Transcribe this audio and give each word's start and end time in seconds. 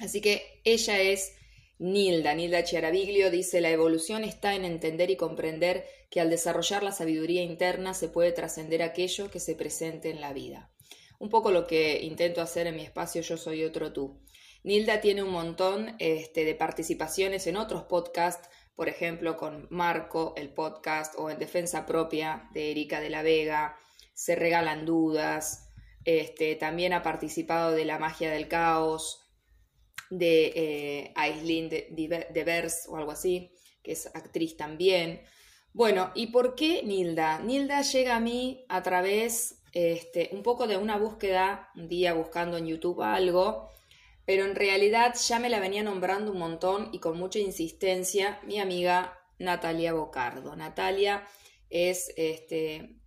Así 0.02 0.20
que 0.20 0.60
ella 0.66 1.00
es 1.00 1.32
Nilda, 1.80 2.36
Nilda 2.36 2.66
Chiaraviglio, 2.66 3.32
dice, 3.32 3.62
la 3.62 3.70
evolución 3.70 4.26
está 4.26 4.54
en 4.54 4.66
entender 4.66 5.12
y 5.12 5.16
comprender 5.16 5.86
que 6.12 6.20
al 6.20 6.30
desarrollar 6.30 6.84
la 6.84 6.92
sabiduría 6.92 7.42
interna 7.42 7.94
se 7.94 8.10
puede 8.10 8.34
trascender 8.34 8.84
aquello 8.84 9.32
que 9.32 9.40
se 9.40 9.56
presente 9.56 10.10
en 10.10 10.20
la 10.20 10.34
vida. 10.34 10.74
Un 11.20 11.30
poco 11.30 11.52
lo 11.52 11.66
que 11.66 12.02
intento 12.04 12.42
hacer 12.42 12.68
en 12.68 12.76
mi 12.76 12.84
espacio 12.84 13.22
Yo 13.22 13.38
Soy 13.38 13.64
Otro 13.64 13.94
Tú. 13.94 14.20
Nilda 14.62 15.00
tiene 15.00 15.24
un 15.24 15.32
montón 15.32 15.96
este, 16.00 16.44
de 16.44 16.54
participaciones 16.54 17.48
en 17.48 17.56
otros 17.56 17.84
podcasts, 17.84 18.50
por 18.76 18.90
ejemplo 18.90 19.38
con 19.38 19.68
Marco, 19.70 20.34
el 20.36 20.50
podcast, 20.50 21.16
o 21.18 21.30
en 21.30 21.40
Defensa 21.40 21.86
Propia 21.86 22.50
de 22.52 22.72
Erika 22.72 23.00
de 23.00 23.10
la 23.10 23.22
Vega, 23.22 23.78
se 24.18 24.36
regalan 24.36 24.88
dudas, 24.88 25.70
este, 26.04 26.56
también 26.56 26.92
ha 26.92 27.04
participado 27.04 27.74
de 27.74 27.86
La 27.86 28.00
magia 28.00 28.32
del 28.32 28.48
caos, 28.48 29.30
de 30.10 30.54
eh, 30.56 31.14
Aislinn 31.16 31.70
de, 31.70 32.44
Vers 32.44 32.88
o 32.90 32.98
algo 32.98 33.12
así, 33.12 33.52
que 33.84 33.92
es 33.92 34.08
actriz 34.08 34.58
también. 34.58 35.22
Bueno, 35.72 36.12
¿y 36.16 36.28
por 36.28 36.56
qué 36.56 36.82
Nilda? 36.82 37.42
Nilda 37.42 37.84
llega 37.84 38.16
a 38.16 38.20
mí 38.20 38.66
a 38.70 38.82
través 38.82 39.62
este, 39.72 40.30
un 40.32 40.42
poco 40.42 40.66
de 40.66 40.78
una 40.78 40.98
búsqueda, 40.98 41.70
un 41.76 41.88
día 41.88 42.16
buscando 42.16 42.58
en 42.58 42.66
YouTube 42.66 43.04
algo, 43.04 43.70
pero 44.26 44.46
en 44.46 44.56
realidad 44.56 45.14
ya 45.28 45.38
me 45.38 45.50
la 45.50 45.60
venía 45.60 45.84
nombrando 45.84 46.32
un 46.32 46.40
montón 46.40 46.90
y 46.92 46.98
con 46.98 47.20
mucha 47.20 47.38
insistencia 47.38 48.40
mi 48.48 48.58
amiga 48.60 49.20
Natalia 49.38 49.94
Bocardo. 49.94 50.56
Natalia 50.56 51.24
es 51.70 52.12
este, 52.18 52.98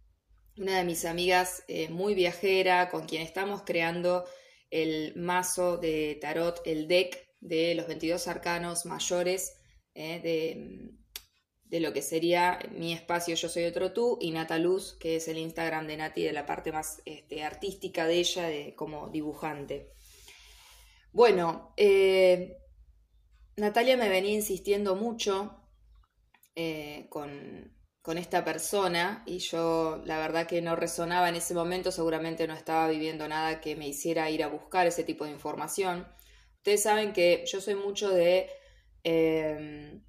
una 0.61 0.77
de 0.77 0.85
mis 0.85 1.07
amigas 1.07 1.65
eh, 1.69 1.89
muy 1.89 2.15
viajera, 2.15 2.91
con 2.91 3.07
quien 3.07 3.23
estamos 3.23 3.63
creando 3.63 4.27
el 4.71 5.17
mazo 5.17 5.79
de 5.79 6.19
tarot, 6.21 6.61
el 6.67 6.87
deck 6.87 7.29
de 7.41 7.75
los 7.75 7.87
22 7.87 8.29
arcanos 8.29 8.85
mayores 8.85 9.55
eh, 9.95 10.21
de, 10.21 10.91
de, 11.65 11.81
lo 11.81 11.95
que 11.95 12.03
sería 12.03 12.59
mi 12.73 12.93
espacio 12.93 13.35
Yo 13.35 13.49
Soy 13.49 13.65
Otro 13.65 13.95
Tú 13.95 14.19
y 14.21 14.33
Nataluz, 14.33 14.99
que 14.99 15.17
es 15.17 15.29
el 15.29 15.39
Instagram 15.39 15.87
de 15.87 15.97
Nati, 15.97 16.25
de 16.25 16.33
la 16.33 16.45
parte 16.45 16.73
más 16.73 17.01
este, 17.07 17.43
artística 17.43 18.07
de 18.07 18.19
ella, 18.19 18.47
de, 18.47 18.75
como 18.75 19.09
dibujante. 19.09 19.89
Bueno, 21.11 21.73
eh, 21.79 22.59
Natalia 23.57 23.97
me 23.97 24.11
venía 24.11 24.35
insistiendo 24.35 24.95
mucho 24.95 25.57
con, 27.09 27.73
con 28.03 28.17
esta 28.17 28.45
persona 28.45 29.23
y 29.27 29.39
yo 29.39 30.01
la 30.07 30.19
verdad 30.19 30.47
que 30.47 30.63
no 30.63 30.75
resonaba 30.75 31.29
en 31.29 31.37
ese 31.37 31.55
momento, 31.55 31.93
seguramente 31.93 32.47
no 32.47 32.55
estaba 32.55 32.89
viviendo 32.89 33.29
nada 33.29 33.61
que 33.61 33.77
me 33.77 33.87
hiciera 33.89 34.31
ir 34.31 34.43
a 34.43 34.49
buscar 34.49 34.87
ese 34.87 35.05
tipo 35.05 35.25
de 35.25 35.33
información. 35.33 36.07
Ustedes 36.57 36.83
saben 36.83 37.13
que 37.13 37.45
yo 37.47 37.61
soy 37.61 37.75
mucho 37.75 38.11
de 38.11 38.49
em, 39.05 40.03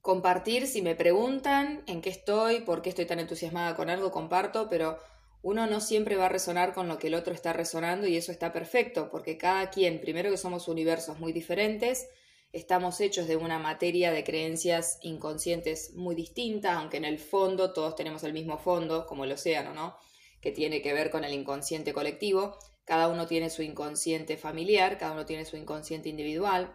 compartir, 0.00 0.66
si 0.66 0.80
me 0.80 0.94
preguntan 0.94 1.82
en 1.86 2.00
qué 2.02 2.10
estoy, 2.10 2.60
por 2.60 2.82
qué 2.82 2.90
estoy 2.90 3.06
tan 3.06 3.18
entusiasmada 3.20 3.74
con 3.74 3.90
algo, 3.90 4.12
comparto, 4.12 4.68
pero 4.68 4.98
uno 5.42 5.66
no 5.66 5.80
siempre 5.80 6.16
va 6.16 6.26
a 6.26 6.28
resonar 6.28 6.72
con 6.72 6.88
lo 6.88 6.98
que 6.98 7.08
el 7.08 7.14
otro 7.14 7.34
está 7.34 7.52
resonando 7.52 8.06
y 8.06 8.16
eso 8.16 8.32
está 8.32 8.52
perfecto, 8.52 9.08
porque 9.10 9.38
cada 9.38 9.70
quien, 9.70 10.00
primero 10.00 10.30
que 10.30 10.36
somos 10.36 10.68
universos 10.68 11.18
muy 11.18 11.32
diferentes, 11.32 12.08
estamos 12.52 13.00
hechos 13.00 13.28
de 13.28 13.36
una 13.36 13.58
materia 13.58 14.10
de 14.10 14.24
creencias 14.24 14.98
inconscientes 15.02 15.92
muy 15.94 16.14
distinta, 16.14 16.74
aunque 16.74 16.96
en 16.96 17.04
el 17.04 17.18
fondo 17.18 17.72
todos 17.72 17.94
tenemos 17.94 18.24
el 18.24 18.32
mismo 18.32 18.58
fondo, 18.58 19.06
como 19.06 19.24
el 19.24 19.32
océano, 19.32 19.74
¿no? 19.74 19.96
Que 20.40 20.52
tiene 20.52 20.80
que 20.80 20.92
ver 20.92 21.10
con 21.10 21.24
el 21.24 21.32
inconsciente 21.32 21.92
colectivo. 21.92 22.58
Cada 22.84 23.08
uno 23.08 23.26
tiene 23.26 23.50
su 23.50 23.62
inconsciente 23.62 24.36
familiar, 24.36 24.98
cada 24.98 25.12
uno 25.12 25.26
tiene 25.26 25.44
su 25.44 25.56
inconsciente 25.56 26.08
individual, 26.08 26.74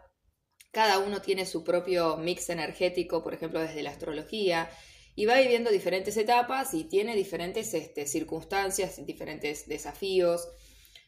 cada 0.71 0.99
uno 0.99 1.21
tiene 1.21 1.45
su 1.45 1.63
propio 1.63 2.17
mix 2.17 2.49
energético, 2.49 3.23
por 3.23 3.33
ejemplo, 3.33 3.59
desde 3.59 3.83
la 3.83 3.91
astrología, 3.91 4.69
y 5.15 5.25
va 5.25 5.39
viviendo 5.39 5.71
diferentes 5.71 6.17
etapas 6.17 6.73
y 6.73 6.85
tiene 6.85 7.15
diferentes 7.15 7.73
este, 7.73 8.05
circunstancias, 8.07 9.03
diferentes 9.05 9.67
desafíos, 9.67 10.47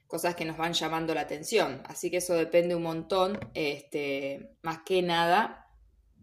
cosas 0.07 0.35
que 0.35 0.45
nos 0.45 0.57
van 0.57 0.73
llamando 0.73 1.13
la 1.13 1.21
atención. 1.21 1.81
Así 1.85 2.09
que 2.09 2.17
eso 2.17 2.33
depende 2.33 2.75
un 2.75 2.83
montón, 2.83 3.39
este, 3.53 4.55
más 4.61 4.79
que 4.85 5.01
nada, 5.01 5.67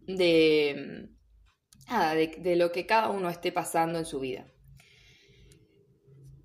de, 0.07 1.09
nada 1.87 2.15
de, 2.15 2.55
lo 2.55 2.71
que 2.71 2.85
cada 2.85 3.09
uno 3.09 3.29
esté 3.29 3.51
pasando 3.51 3.99
en 3.99 4.05
su 4.05 4.19
vida. 4.19 4.47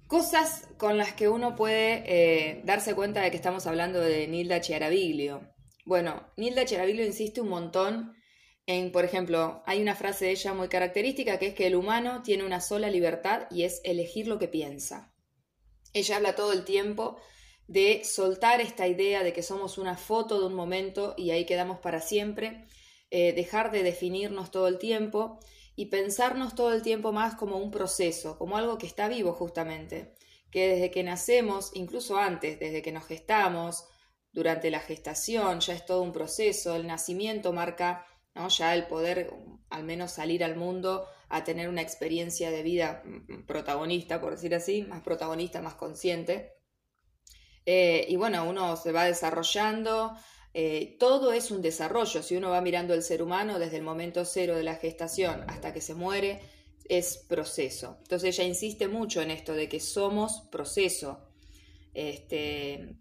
Cosas 0.06 0.69
con 0.78 0.97
las 0.97 1.12
que 1.12 1.28
uno 1.28 1.54
puede 1.54 2.03
eh, 2.06 2.62
darse 2.65 2.94
cuenta 2.94 3.21
de 3.21 3.31
que 3.31 3.37
estamos 3.37 3.66
hablando 3.66 4.00
de 4.00 4.26
Nilda 4.26 4.60
Chiaraviglio. 4.60 5.53
Bueno, 5.84 6.32
Nilda 6.37 6.65
Chiaraviglio 6.65 7.05
insiste 7.05 7.41
un 7.41 7.49
montón 7.49 8.15
en, 8.66 8.93
por 8.93 9.05
ejemplo, 9.05 9.62
hay 9.65 9.81
una 9.81 9.94
frase 9.94 10.26
de 10.26 10.31
ella 10.32 10.53
muy 10.53 10.69
característica 10.69 11.38
que 11.38 11.49
es 11.49 11.55
que 11.55 11.66
el 11.66 11.75
humano 11.75 12.22
tiene 12.22 12.44
una 12.44 12.60
sola 12.60 12.91
libertad 12.91 13.47
y 13.50 13.62
es 13.62 13.81
elegir 13.82 14.28
lo 14.28 14.38
que 14.38 14.47
piensa. 14.47 15.15
Ella 15.98 16.16
habla 16.16 16.34
todo 16.34 16.53
el 16.53 16.64
tiempo 16.64 17.19
de 17.66 18.03
soltar 18.04 18.60
esta 18.60 18.86
idea 18.86 19.22
de 19.22 19.32
que 19.32 19.42
somos 19.42 19.78
una 19.78 19.97
foto 19.97 20.41
de 20.41 20.47
un 20.47 20.54
momento 20.54 21.14
y 21.16 21.32
ahí 21.32 21.44
quedamos 21.44 21.81
para 21.81 22.00
siempre, 22.00 22.66
eh, 23.10 23.32
dejar 23.32 23.70
de 23.70 23.82
definirnos 23.82 24.50
todo 24.50 24.69
el 24.69 24.78
tiempo 24.78 25.38
y 25.75 25.87
pensarnos 25.87 26.55
todo 26.55 26.72
el 26.72 26.82
tiempo 26.82 27.12
más 27.12 27.34
como 27.34 27.58
un 27.58 27.70
proceso, 27.70 28.38
como 28.38 28.56
algo 28.56 28.78
que 28.78 28.87
está 28.87 29.08
vivo 29.08 29.32
justamente, 29.32 30.14
que 30.50 30.69
desde 30.69 30.90
que 30.90 31.02
nacemos, 31.02 31.70
incluso 31.75 32.17
antes, 32.17 32.58
desde 32.58 32.81
que 32.81 32.93
nos 32.93 33.05
gestamos, 33.06 33.84
durante 34.32 34.70
la 34.70 34.81
gestación, 34.81 35.61
ya 35.61 35.75
es 35.75 35.84
todo 35.84 36.02
un 36.02 36.12
proceso, 36.12 36.76
el 36.76 36.87
nacimiento 36.87 37.52
marca 37.52 38.06
¿no? 38.34 38.49
ya 38.49 38.75
el 38.75 38.87
poder 38.87 39.31
al 39.70 39.84
menos 39.84 40.12
salir 40.12 40.44
al 40.44 40.56
mundo 40.56 41.06
a 41.28 41.44
tener 41.44 41.69
una 41.69 41.82
experiencia 41.82 42.50
de 42.50 42.62
vida 42.62 43.02
mm, 43.04 43.46
protagonista, 43.46 44.20
por 44.20 44.32
decir 44.32 44.54
así, 44.54 44.82
más 44.82 45.02
protagonista, 45.02 45.60
más 45.60 45.75
consciente. 45.75 46.54
Eh, 47.66 48.06
y 48.08 48.16
bueno, 48.16 48.48
uno 48.48 48.76
se 48.76 48.92
va 48.92 49.04
desarrollando, 49.04 50.16
eh, 50.54 50.96
todo 50.98 51.32
es 51.32 51.50
un 51.50 51.60
desarrollo, 51.60 52.22
si 52.22 52.36
uno 52.36 52.50
va 52.50 52.62
mirando 52.62 52.94
el 52.94 53.02
ser 53.02 53.22
humano 53.22 53.58
desde 53.58 53.76
el 53.76 53.82
momento 53.82 54.25
cero 54.25 54.56
de 54.56 54.62
la 54.62 54.76
gestación 54.76 55.44
hasta 55.48 55.75
que 55.75 55.82
se 55.82 55.94
muere, 55.94 56.40
es 56.88 57.19
proceso. 57.19 57.98
Entonces 58.00 58.38
ella 58.38 58.48
insiste 58.48 58.88
mucho 58.88 59.20
en 59.20 59.31
esto 59.31 59.52
de 59.52 59.69
que 59.69 59.81
somos 59.81 60.48
proceso. 60.50 61.28
Este, 61.92 62.96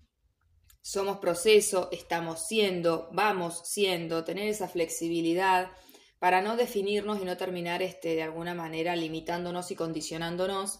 somos 0.81 1.19
proceso, 1.19 1.89
estamos 1.91 2.47
siendo, 2.47 3.09
vamos 3.13 3.62
siendo, 3.65 4.23
tener 4.23 4.47
esa 4.47 4.68
flexibilidad 4.68 5.71
para 6.19 6.42
no 6.42 6.58
definirnos 6.58 7.22
y 7.22 7.25
no 7.25 7.38
terminar 7.38 7.81
este, 7.81 8.16
de 8.16 8.24
alguna 8.24 8.56
manera 8.56 8.96
limitándonos 8.96 9.72
y 9.72 9.75
condicionándonos 9.75 10.80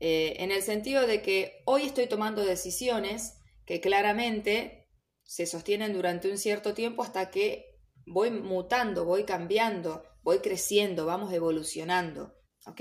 eh, 0.00 0.36
en 0.42 0.52
el 0.52 0.62
sentido 0.62 1.06
de 1.06 1.22
que 1.22 1.62
hoy 1.64 1.84
estoy 1.84 2.06
tomando 2.06 2.44
decisiones 2.44 3.38
que 3.64 3.80
claramente 3.80 4.88
se 5.22 5.46
sostienen 5.46 5.92
durante 5.92 6.30
un 6.30 6.38
cierto 6.38 6.74
tiempo 6.74 7.02
hasta 7.02 7.30
que 7.30 7.78
voy 8.06 8.30
mutando, 8.30 9.04
voy 9.04 9.24
cambiando, 9.24 10.04
voy 10.22 10.38
creciendo, 10.38 11.06
vamos 11.06 11.32
evolucionando, 11.32 12.34
¿ok? 12.66 12.80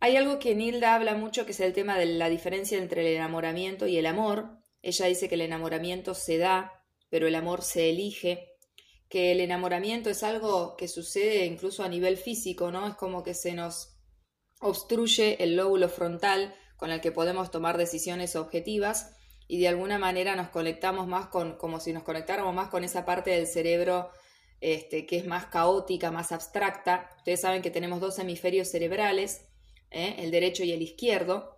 Hay 0.00 0.16
algo 0.16 0.38
que 0.38 0.54
Nilda 0.54 0.94
habla 0.94 1.14
mucho 1.14 1.44
que 1.44 1.52
es 1.52 1.60
el 1.60 1.72
tema 1.72 1.98
de 1.98 2.06
la 2.06 2.28
diferencia 2.28 2.78
entre 2.78 3.00
el 3.00 3.16
enamoramiento 3.16 3.86
y 3.86 3.96
el 3.96 4.06
amor. 4.06 4.58
Ella 4.82 5.06
dice 5.06 5.28
que 5.28 5.34
el 5.34 5.40
enamoramiento 5.40 6.14
se 6.14 6.38
da, 6.38 6.84
pero 7.08 7.26
el 7.26 7.34
amor 7.34 7.62
se 7.62 7.90
elige, 7.90 8.52
que 9.08 9.32
el 9.32 9.40
enamoramiento 9.40 10.10
es 10.10 10.22
algo 10.22 10.76
que 10.76 10.88
sucede 10.88 11.46
incluso 11.46 11.82
a 11.82 11.88
nivel 11.88 12.16
físico, 12.16 12.70
¿no? 12.70 12.86
Es 12.86 12.94
como 12.94 13.22
que 13.22 13.34
se 13.34 13.54
nos 13.54 13.96
obstruye 14.60 15.42
el 15.42 15.56
lóbulo 15.56 15.88
frontal 15.88 16.54
con 16.76 16.90
el 16.90 17.00
que 17.00 17.12
podemos 17.12 17.50
tomar 17.50 17.78
decisiones 17.78 18.36
objetivas 18.36 19.14
y 19.48 19.58
de 19.60 19.68
alguna 19.68 19.98
manera 19.98 20.36
nos 20.36 20.50
conectamos 20.50 21.06
más 21.06 21.28
con, 21.28 21.56
como 21.56 21.80
si 21.80 21.92
nos 21.92 22.02
conectáramos 22.02 22.54
más 22.54 22.68
con 22.68 22.84
esa 22.84 23.04
parte 23.04 23.30
del 23.30 23.46
cerebro 23.46 24.10
este, 24.60 25.06
que 25.06 25.16
es 25.16 25.26
más 25.26 25.46
caótica, 25.46 26.10
más 26.10 26.32
abstracta. 26.32 27.10
Ustedes 27.18 27.40
saben 27.40 27.62
que 27.62 27.70
tenemos 27.70 28.00
dos 28.00 28.18
hemisferios 28.18 28.68
cerebrales, 28.68 29.48
¿eh? 29.90 30.16
el 30.18 30.30
derecho 30.30 30.64
y 30.64 30.72
el 30.72 30.82
izquierdo. 30.82 31.56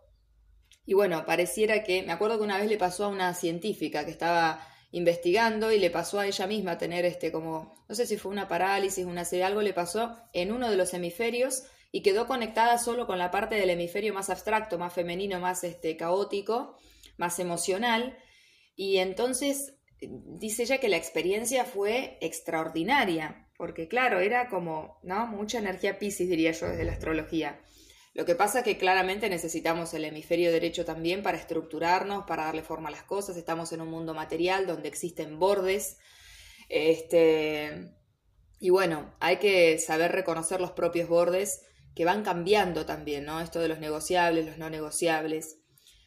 Y 0.86 0.94
bueno, 0.94 1.24
pareciera 1.24 1.82
que, 1.82 2.02
me 2.02 2.12
acuerdo 2.12 2.38
que 2.38 2.44
una 2.44 2.58
vez 2.58 2.68
le 2.68 2.78
pasó 2.78 3.06
a 3.06 3.08
una 3.08 3.34
científica 3.34 4.04
que 4.04 4.10
estaba 4.10 4.66
investigando 4.92 5.72
y 5.72 5.78
le 5.78 5.90
pasó 5.90 6.18
a 6.18 6.26
ella 6.26 6.46
misma 6.46 6.78
tener 6.78 7.04
este 7.04 7.30
como, 7.30 7.74
no 7.88 7.94
sé 7.94 8.06
si 8.06 8.16
fue 8.16 8.32
una 8.32 8.48
parálisis, 8.48 9.04
una 9.04 9.24
serie, 9.24 9.44
algo 9.44 9.62
le 9.62 9.72
pasó 9.72 10.16
en 10.32 10.52
uno 10.52 10.70
de 10.70 10.76
los 10.76 10.92
hemisferios 10.94 11.64
y 11.92 12.02
quedó 12.02 12.26
conectada 12.26 12.78
solo 12.78 13.06
con 13.06 13.18
la 13.18 13.30
parte 13.30 13.56
del 13.56 13.70
hemisferio 13.70 14.14
más 14.14 14.30
abstracto, 14.30 14.78
más 14.78 14.92
femenino, 14.92 15.40
más 15.40 15.64
este, 15.64 15.96
caótico, 15.96 16.76
más 17.16 17.38
emocional. 17.38 18.16
Y 18.76 18.98
entonces 18.98 19.74
dice 20.00 20.62
ella 20.62 20.78
que 20.78 20.88
la 20.88 20.96
experiencia 20.96 21.64
fue 21.64 22.18
extraordinaria, 22.20 23.48
porque 23.56 23.88
claro, 23.88 24.20
era 24.20 24.48
como, 24.48 24.98
¿no? 25.02 25.26
Mucha 25.26 25.58
energía 25.58 25.98
Pisces, 25.98 26.28
diría 26.28 26.52
yo, 26.52 26.68
desde 26.68 26.84
la 26.84 26.92
astrología. 26.92 27.60
Lo 28.12 28.24
que 28.24 28.34
pasa 28.34 28.58
es 28.58 28.64
que 28.64 28.76
claramente 28.76 29.28
necesitamos 29.28 29.94
el 29.94 30.04
hemisferio 30.04 30.50
derecho 30.50 30.84
también 30.84 31.22
para 31.22 31.38
estructurarnos, 31.38 32.24
para 32.26 32.44
darle 32.44 32.62
forma 32.62 32.88
a 32.88 32.92
las 32.92 33.04
cosas. 33.04 33.36
Estamos 33.36 33.72
en 33.72 33.80
un 33.80 33.88
mundo 33.88 34.14
material 34.14 34.66
donde 34.66 34.88
existen 34.88 35.38
bordes. 35.38 35.96
Este, 36.68 37.92
y 38.58 38.70
bueno, 38.70 39.14
hay 39.20 39.36
que 39.36 39.78
saber 39.78 40.10
reconocer 40.12 40.60
los 40.60 40.72
propios 40.72 41.08
bordes 41.08 41.62
que 41.94 42.04
van 42.04 42.24
cambiando 42.24 42.84
también, 42.84 43.24
¿no? 43.24 43.40
Esto 43.40 43.60
de 43.60 43.68
los 43.68 43.78
negociables, 43.78 44.46
los 44.46 44.58
no 44.58 44.70
negociables. 44.70 45.58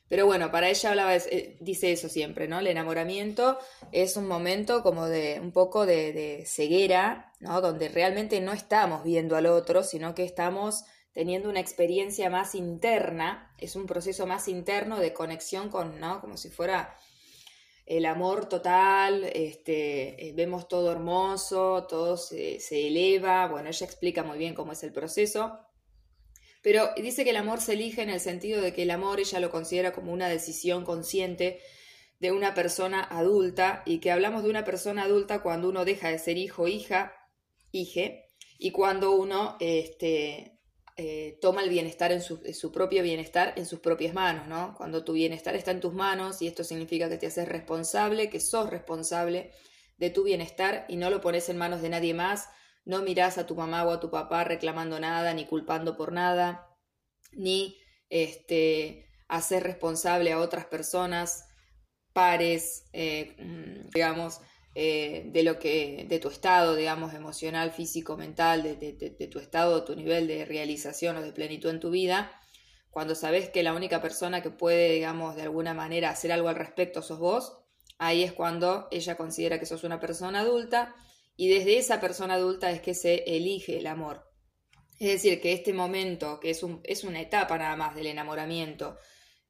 Pero 0.10 0.26
bueno, 0.26 0.52
para 0.52 0.70
ella 0.70 0.90
hablaba, 0.90 1.16
eh, 1.16 1.58
dice 1.62 1.92
eso 1.94 2.10
siempre, 2.10 2.48
¿no? 2.50 2.60
El 2.60 2.68
enamoramiento 2.68 3.58
es 3.94 4.18
un 4.18 4.28
momento 4.28 4.84
como 4.84 5.08
de 5.08 5.40
un 5.42 5.54
poco 5.54 5.86
de, 5.86 6.12
de 6.12 6.46
ceguera, 6.46 7.32
¿no? 7.40 7.62
Donde 7.62 7.88
realmente 7.88 8.42
no 8.42 8.52
estamos 8.52 9.04
viendo 9.04 9.38
al 9.38 9.46
otro, 9.46 9.84
sino 9.84 10.14
que 10.14 10.24
estamos 10.26 10.84
teniendo 11.14 11.50
una 11.50 11.60
experiencia 11.60 12.30
más 12.30 12.56
interna, 12.56 13.54
es 13.58 13.76
un 13.76 13.86
proceso 13.86 14.26
más 14.26 14.48
interno 14.48 15.00
de 15.00 15.14
conexión 15.14 15.70
con, 15.70 16.00
¿no? 16.00 16.20
Como 16.22 16.38
si 16.38 16.50
fuera 16.50 16.98
el 17.86 18.06
amor 18.06 18.48
total, 18.48 19.26
este, 19.26 20.30
eh, 20.30 20.34
vemos 20.34 20.68
todo 20.68 20.92
hermoso, 20.92 21.86
todo 21.88 22.18
se, 22.18 22.58
eleva, 22.72 23.48
bueno, 23.48 23.70
ella 23.70 23.86
explica 23.86 24.24
muy 24.24 24.38
bien 24.38 24.56
cómo 24.56 24.72
es 24.72 24.84
el 24.84 24.94
proceso, 24.94 25.60
pero 26.62 26.90
dice 26.96 27.26
que 27.26 27.32
el 27.32 27.38
amor 27.38 27.60
se 27.60 27.74
elige 27.74 28.02
en 28.02 28.10
el 28.10 28.22
sentido 28.22 28.62
de 28.62 28.74
que 28.74 28.84
el 28.84 28.92
amor 28.92 29.20
ella 29.20 29.40
lo 29.40 29.52
considera 29.52 29.92
como 29.92 30.14
una 30.14 30.30
decisión 30.30 30.86
consciente 30.86 31.60
de 32.20 32.32
una 32.32 32.54
persona 32.54 33.04
adulta 33.04 33.84
y 33.86 34.00
que 34.00 34.12
hablamos 34.12 34.44
de 34.44 34.50
una 34.50 34.64
persona 34.64 35.04
adulta 35.04 35.42
cuando 35.42 35.68
uno 35.68 35.84
deja 35.84 36.08
de 36.08 36.20
ser 36.20 36.38
hijo, 36.38 36.70
hija, 36.70 37.14
hije, 37.72 38.30
y 38.58 38.72
cuando 38.72 39.12
uno 39.12 39.58
este, 39.60 40.53
eh, 40.96 41.40
toma 41.42 41.64
el 41.64 41.70
bienestar 41.70 42.12
en 42.12 42.22
su, 42.22 42.72
propio 42.72 43.02
bienestar 43.02 43.54
en 43.56 43.66
sus 43.66 43.80
propias 43.80 44.14
manos, 44.14 44.48
¿no? 44.48 44.76
Cuando 44.78 45.04
tu 45.04 45.14
bienestar 45.14 45.56
está 45.56 45.72
en 45.72 45.80
tus 45.80 45.94
manos 45.94 46.42
y 46.42 46.48
esto 46.48 46.64
significa 46.64 47.10
que 47.10 47.18
te 47.18 47.28
haces 47.28 47.48
responsable, 47.48 48.30
que 48.30 48.40
sos 48.40 48.70
responsable 48.70 49.52
de 49.98 50.12
tu 50.12 50.24
bienestar 50.24 50.86
y 50.88 50.98
no 50.98 51.10
lo 51.10 51.20
pones 51.20 51.50
en 51.50 51.58
manos 51.58 51.82
de 51.82 51.90
nadie 51.90 52.14
más, 52.14 52.48
no 52.86 53.02
mirás 53.02 53.40
a 53.40 53.48
tu 53.48 53.56
mamá 53.56 53.84
o 53.86 53.92
a 53.92 54.00
tu 54.00 54.12
papá 54.12 54.44
reclamando 54.44 55.00
nada, 55.00 55.34
ni 55.34 55.46
culpando 55.46 55.98
por 55.98 56.12
nada, 56.12 56.68
ni 57.32 57.80
este, 58.10 59.08
hacer 59.28 59.64
responsable 59.64 60.32
a 60.32 60.40
otras 60.40 60.66
personas, 60.66 61.46
pares, 62.14 62.86
eh, 62.94 63.36
mm, 63.40 63.90
digamos, 63.90 64.42
eh, 64.76 65.24
de 65.28 65.44
lo 65.44 65.60
que, 65.60 66.06
de 66.10 66.20
tu 66.20 66.30
estado, 66.30 66.76
digamos, 66.76 67.14
emocional, 67.14 67.72
físico, 67.72 68.18
mental, 68.18 68.64
de, 68.64 69.28
tu 69.32 69.40
estado, 69.40 69.84
tu 69.84 69.96
nivel 69.96 70.28
de 70.28 70.46
realización 70.46 71.18
o 71.18 71.22
de 71.22 71.32
plenitud 71.32 71.70
en 71.70 71.80
tu 71.80 71.92
vida, 71.92 72.32
cuando 72.90 73.14
sabes 73.14 73.50
que 73.50 73.64
la 73.64 73.74
única 73.74 74.02
persona 74.02 74.42
que 74.42 74.50
puede, 74.50 74.94
digamos, 74.94 75.36
de 75.36 75.44
alguna 75.44 75.74
manera 75.74 76.10
hacer 76.10 76.32
algo 76.32 76.50
al 76.50 76.56
respecto 76.56 77.02
sos 77.02 77.20
vos, 77.20 77.58
ahí 78.00 78.24
es 78.24 78.34
cuando 78.34 78.88
ella 78.92 79.16
considera 79.16 79.60
que 79.60 79.66
sos 79.66 79.84
una 79.84 80.00
persona 80.00 80.40
adulta 80.40 80.96
y 81.36 81.50
desde 81.50 81.78
esa 81.78 82.00
persona 82.00 82.36
adulta 82.36 82.72
es 82.72 82.82
que 82.82 82.94
se 82.94 83.24
elige 83.26 83.78
el 83.78 83.88
amor. 83.88 84.28
Es 85.00 85.10
decir, 85.10 85.42
que 85.42 85.54
este 85.54 85.74
momento, 85.74 86.40
que 86.40 86.50
es, 86.50 86.64
un, 86.64 86.82
es 86.84 87.04
una 87.04 87.22
etapa 87.22 87.58
nada 87.58 87.76
más 87.76 87.96
del 87.96 88.08
enamoramiento, 88.08 88.98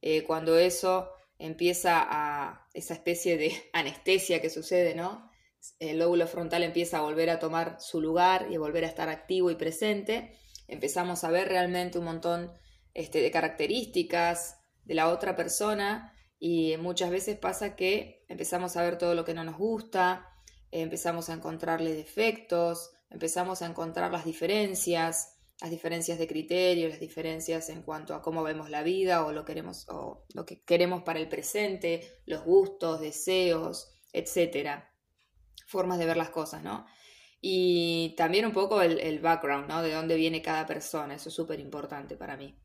eh, 0.02 0.24
cuando 0.24 0.58
eso 0.58 1.10
empieza 1.46 2.02
a 2.02 2.68
esa 2.74 2.94
especie 2.94 3.38
de 3.38 3.52
anestesia 3.74 4.42
que 4.42 4.50
sucede, 4.50 4.96
¿no? 4.96 5.30
El 5.80 6.00
lóbulo 6.00 6.28
frontal 6.28 6.64
empieza 6.64 6.98
a 6.98 7.02
volver 7.02 7.30
a 7.30 7.40
tomar 7.40 7.78
su 7.80 8.02
lugar 8.02 8.48
y 8.50 8.56
a 8.56 8.60
volver 8.60 8.84
a 8.84 8.88
estar 8.88 9.10
activo 9.10 9.52
y 9.52 9.56
presente. 9.56 10.38
Empezamos 10.68 11.24
a 11.24 11.32
ver 11.32 11.50
realmente 11.50 12.00
un 12.00 12.06
montón 12.06 12.52
este, 12.94 13.22
de 13.22 13.32
características 13.32 14.58
de 14.84 14.94
la 14.94 15.10
otra 15.10 15.36
persona 15.36 16.14
y 16.40 16.76
muchas 16.78 17.12
veces 17.12 17.38
pasa 17.38 17.76
que 17.76 18.26
empezamos 18.28 18.76
a 18.76 18.84
ver 18.84 18.98
todo 18.98 19.14
lo 19.14 19.24
que 19.24 19.34
no 19.34 19.44
nos 19.44 19.58
gusta, 19.58 20.28
empezamos 20.72 21.30
a 21.30 21.34
encontrarle 21.34 21.94
defectos, 21.94 22.92
empezamos 23.10 23.62
a 23.62 23.68
encontrar 23.68 24.12
las 24.12 24.26
diferencias, 24.26 25.33
las 25.64 25.72
diferencias 25.72 26.20
de 26.20 26.28
criterio, 26.28 26.90
las 26.90 27.00
diferencias 27.00 27.70
en 27.70 27.84
cuanto 27.84 28.14
a 28.14 28.22
cómo 28.22 28.44
vemos 28.44 28.70
la 28.70 28.84
vida 28.84 29.26
o 29.26 29.32
lo, 29.32 29.46
queremos, 29.46 29.88
o 29.88 30.26
lo 30.34 30.46
que 30.46 30.62
queremos 30.62 31.04
para 31.04 31.22
el 31.22 31.30
presente, 31.30 32.20
los 32.26 32.44
gustos, 32.44 33.00
deseos, 33.00 33.96
etcétera, 34.12 34.94
formas 35.66 36.00
de 36.00 36.06
ver 36.06 36.18
las 36.18 36.32
cosas, 36.32 36.64
¿no? 36.64 36.86
Y 37.40 38.14
también 38.18 38.46
un 38.46 38.52
poco 38.52 38.82
el, 38.82 39.20
background, 39.20 39.70
¿no? 39.70 39.82
De 39.82 39.94
dónde 39.94 40.18
viene 40.18 40.42
cada 40.42 40.66
persona, 40.66 41.16
eso 41.16 41.30
es 41.30 41.36
súper 41.36 41.62
importante 41.62 42.18
para 42.18 42.36
mí. 42.36 42.60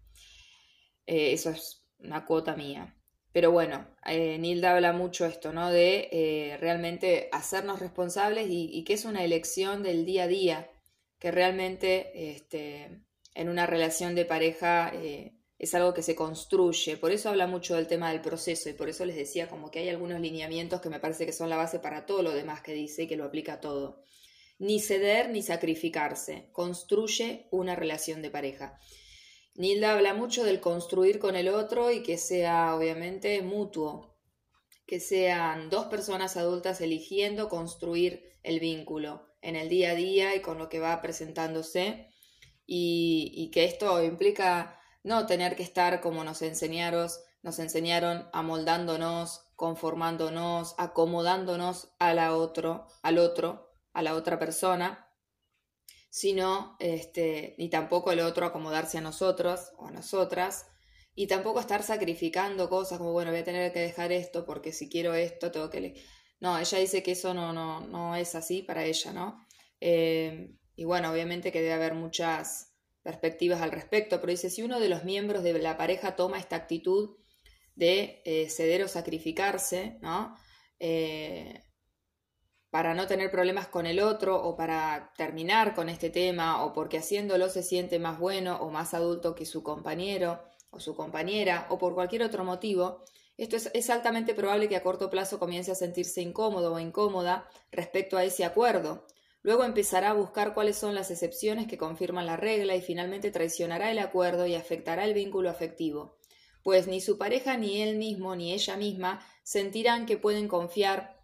Eh, 1.07 1.33
eso 1.33 1.51
es 1.51 1.87
una 2.01 2.27
cuota 2.27 2.57
mía. 2.57 2.97
Pero 3.31 3.53
bueno, 3.53 3.87
eh, 4.07 4.39
Nilda 4.39 4.75
habla 4.75 4.93
mucho 4.93 5.25
esto, 5.25 5.53
¿no? 5.53 5.71
De 5.71 6.09
eh, 6.11 6.57
realmente 6.59 7.29
hacernos 7.31 7.79
responsables 7.79 8.49
y, 8.51 8.69
y 8.73 8.83
que 8.83 8.95
es 8.95 9.05
una 9.05 9.23
elección 9.23 9.85
del 9.85 10.05
día 10.05 10.25
a 10.25 10.27
día 10.27 10.71
que 11.19 11.31
realmente 11.31 12.35
este, 12.35 13.03
en 13.35 13.49
una 13.49 13.67
relación 13.67 14.15
de 14.15 14.25
pareja 14.25 14.91
eh, 14.95 15.35
es 15.59 15.75
algo 15.75 15.93
que 15.93 16.03
se 16.03 16.15
construye. 16.15 16.97
Por 16.97 17.11
eso 17.11 17.29
habla 17.29 17.47
mucho 17.47 17.75
del 17.75 17.89
tema 17.89 18.11
del 18.11 18.21
proceso 18.21 18.69
y 18.69 18.75
por 18.75 18.89
eso 18.89 19.05
les 19.05 19.17
decía 19.17 19.49
como 19.49 19.71
que 19.71 19.81
hay 19.81 19.89
algunos 19.89 20.21
lineamientos 20.21 20.81
que 20.81 20.91
me 20.91 21.01
parece 21.01 21.27
que 21.27 21.33
son 21.33 21.51
la 21.51 21.57
base 21.57 21.81
para 21.81 22.07
todo 22.07 22.23
lo 22.23 22.33
demás 22.33 22.63
que 22.63 22.73
dice 22.73 23.05
y 23.05 23.07
que 23.09 23.17
lo 23.17 23.25
aplica 23.25 23.55
a 23.55 23.61
todo. 23.61 24.03
Ni 24.59 24.81
ceder 24.81 25.31
ni 25.31 25.43
sacrificarse. 25.43 26.49
Construye 26.53 27.49
una 27.51 27.75
relación 27.75 28.23
de 28.23 28.31
pareja. 28.31 28.79
Nilda 29.55 29.95
habla 29.95 30.15
mucho 30.15 30.45
del 30.45 30.61
construir 30.61 31.19
con 31.19 31.35
el 31.35 31.49
otro 31.49 31.91
y 31.91 32.05
que 32.05 32.17
sea 32.17 32.77
obviamente 32.77 33.43
mutuo, 33.43 34.17
que 34.87 35.01
sean 35.01 35.69
dos 35.69 35.87
personas 35.87 36.37
adultas 36.37 36.81
eligiendo 36.81 37.49
construir 37.49 38.39
el 38.45 38.61
vínculo 38.61 39.28
en 39.43 39.57
el 39.57 39.69
día 39.69 39.93
a 39.93 39.95
día 39.95 40.35
y 40.35 40.41
con 40.41 40.59
lo 40.59 40.69
que 40.69 40.81
va 40.81 41.01
presentándose. 41.01 42.11
Y, 42.67 43.51
que 43.53 43.65
esto 43.65 44.03
implica 44.03 44.79
no 45.03 45.27
tener 45.27 45.57
que 45.57 45.63
estar 45.63 46.01
como 46.01 46.23
nos 46.23 46.43
enseñaron, 46.43 47.09
nos 47.43 47.59
enseñaron 47.59 48.29
amoldándonos, 48.33 49.47
conformándonos, 49.57 50.75
acomodándonos 50.77 51.95
a 51.99 52.13
la 52.13 52.37
otro, 52.37 52.87
al 53.03 53.19
otro, 53.19 53.73
a 53.95 54.03
la 54.03 54.15
otra 54.15 54.39
persona, 54.39 55.11
sino 56.11 56.77
este, 56.79 57.55
ni 57.59 57.71
tampoco 57.71 58.13
el 58.13 58.21
otro 58.21 58.45
acomodarse 58.45 58.99
a 58.99 59.03
nosotros 59.03 59.73
o 59.79 59.87
a 59.87 59.91
nosotras, 59.91 60.67
y 61.19 61.27
tampoco 61.27 61.59
estar 61.59 61.83
sacrificando 61.83 62.71
cosas 62.71 62.99
como, 62.99 63.11
bueno, 63.11 63.33
voy 63.33 63.41
a 63.41 63.45
tener 63.45 63.73
que 63.73 63.81
dejar 63.81 64.13
esto 64.13 64.45
porque 64.45 64.71
si 64.71 64.89
quiero 64.89 65.15
esto 65.15 65.51
tengo 65.51 65.69
que... 65.69 66.01
No, 66.41 66.59
ella 66.59 66.79
dice 66.79 67.03
que 67.03 67.13
eso 67.13 67.35
no, 67.35 67.53
no, 67.53 67.81
no 67.81 68.15
es 68.15 68.35
así 68.35 68.63
para 68.63 68.85
ella, 68.85 69.13
¿no? 69.13 69.45
Eh, 69.81 70.55
y 70.77 70.85
bueno, 70.85 71.11
obviamente 71.11 71.51
que 71.51 71.61
debe 71.61 71.75
haber 71.75 71.95
muchas 71.95 72.75
perspectivas 73.03 73.61
al 73.63 73.73
respecto, 73.73 74.21
pero 74.21 74.31
dice, 74.31 74.51
si 74.51 74.63
uno 74.63 74.81
de 74.81 74.89
los 74.89 75.05
miembros 75.05 75.43
de 75.43 75.59
la 75.59 75.77
pareja 75.77 76.15
toma 76.15 76.39
esta 76.39 76.57
actitud 76.57 77.17
de 77.75 78.23
eh, 78.25 78.49
ceder 78.51 78.83
o 78.83 78.89
sacrificarse, 78.89 79.99
¿no? 80.01 80.37
Eh, 80.79 81.65
para 82.71 82.95
no 82.95 83.07
tener 83.07 83.31
problemas 83.31 83.69
con 83.69 83.87
el 83.87 83.99
otro 83.99 84.37
o 84.43 84.57
para 84.57 85.13
terminar 85.17 85.75
con 85.75 85.89
este 85.89 86.11
tema 86.11 86.65
o 86.65 86.73
porque 86.73 86.99
haciéndolo 86.99 87.49
se 87.49 87.63
siente 87.63 87.99
más 87.99 88.19
bueno 88.19 88.59
o 88.61 88.71
más 88.71 88.95
adulto 88.95 89.35
que 89.35 89.47
su 89.47 89.63
compañero 89.63 90.43
o 90.71 90.79
su 90.79 90.95
compañera 90.95 91.67
o 91.71 91.79
por 91.79 91.95
cualquier 91.95 92.23
otro 92.23 92.45
motivo, 92.45 93.05
esto 93.39 93.57
es, 93.57 93.71
es, 93.73 93.89
altamente 93.89 94.35
probable 94.35 94.69
que 94.69 94.77
a 94.77 94.83
corto 94.83 95.09
plazo 95.09 95.39
comience 95.39 95.73
a 95.73 95.75
sentirse 95.75 96.21
incómodo 96.21 96.75
o 96.75 96.79
incómoda 96.79 97.49
respecto 97.73 98.17
a 98.17 98.25
ese 98.25 98.45
acuerdo. 98.45 99.07
Luego 99.43 99.65
empezará 99.65 100.11
a 100.11 100.15
buscar 100.15 100.53
cuáles 100.53 100.77
son 100.77 100.95
las 100.95 101.11
excepciones 101.11 101.69
que 101.69 101.79
confirman 101.79 102.27
la 102.27 102.37
regla 102.37 102.75
y 102.75 102.83
finalmente 102.83 103.31
traicionará 103.31 103.91
el 103.91 104.01
acuerdo 104.01 104.47
y 104.47 104.55
afectará 104.55 105.05
el 105.05 105.15
vínculo 105.15 105.49
afectivo, 105.49 106.19
pues 106.63 106.87
ni 106.89 107.01
su 107.01 107.17
pareja 107.17 107.57
ni 107.57 107.81
él 107.81 107.97
mismo 107.97 108.35
ni 108.37 108.53
ella 108.53 108.77
misma 108.77 109.25
sentirán 109.45 110.05
que 110.05 110.19
pueden 110.19 110.49
confiar 110.49 111.17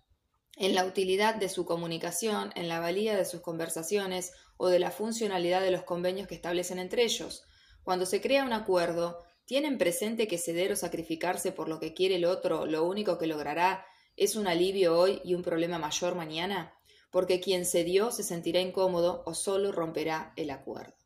en 0.56 0.74
la 0.74 0.84
utilidad 0.84 1.34
de 1.34 1.48
su 1.48 1.66
comunicación, 1.66 2.52
en 2.54 2.68
la 2.68 2.78
valía 2.78 3.16
de 3.16 3.24
sus 3.24 3.40
conversaciones 3.40 4.32
o 4.56 4.68
de 4.68 4.78
la 4.78 4.92
funcionalidad 4.92 5.60
de 5.60 5.72
los 5.72 5.82
convenios 5.82 6.28
que 6.28 6.36
establecen 6.36 6.78
entre 6.78 7.02
ellos. 7.02 7.42
Cuando 7.82 8.06
se 8.06 8.20
crea 8.20 8.44
un 8.44 8.52
acuerdo, 8.52 9.18
¿tienen 9.44 9.78
presente 9.78 10.26
que 10.26 10.38
ceder 10.38 10.72
o 10.72 10.76
sacrificarse 10.76 11.52
por 11.52 11.68
lo 11.68 11.80
que 11.80 11.94
quiere 11.94 12.16
el 12.16 12.24
otro 12.24 12.66
lo 12.66 12.84
único 12.84 13.18
que 13.18 13.26
logrará 13.26 13.86
es 14.16 14.36
un 14.36 14.46
alivio 14.46 14.98
hoy 14.98 15.20
y 15.24 15.34
un 15.34 15.42
problema 15.42 15.78
mayor 15.78 16.14
mañana? 16.14 16.74
Porque 17.10 17.40
quien 17.40 17.64
cedió 17.64 18.10
se 18.10 18.22
sentirá 18.22 18.60
incómodo 18.60 19.22
o 19.26 19.34
solo 19.34 19.72
romperá 19.72 20.32
el 20.36 20.50
acuerdo. 20.50 20.96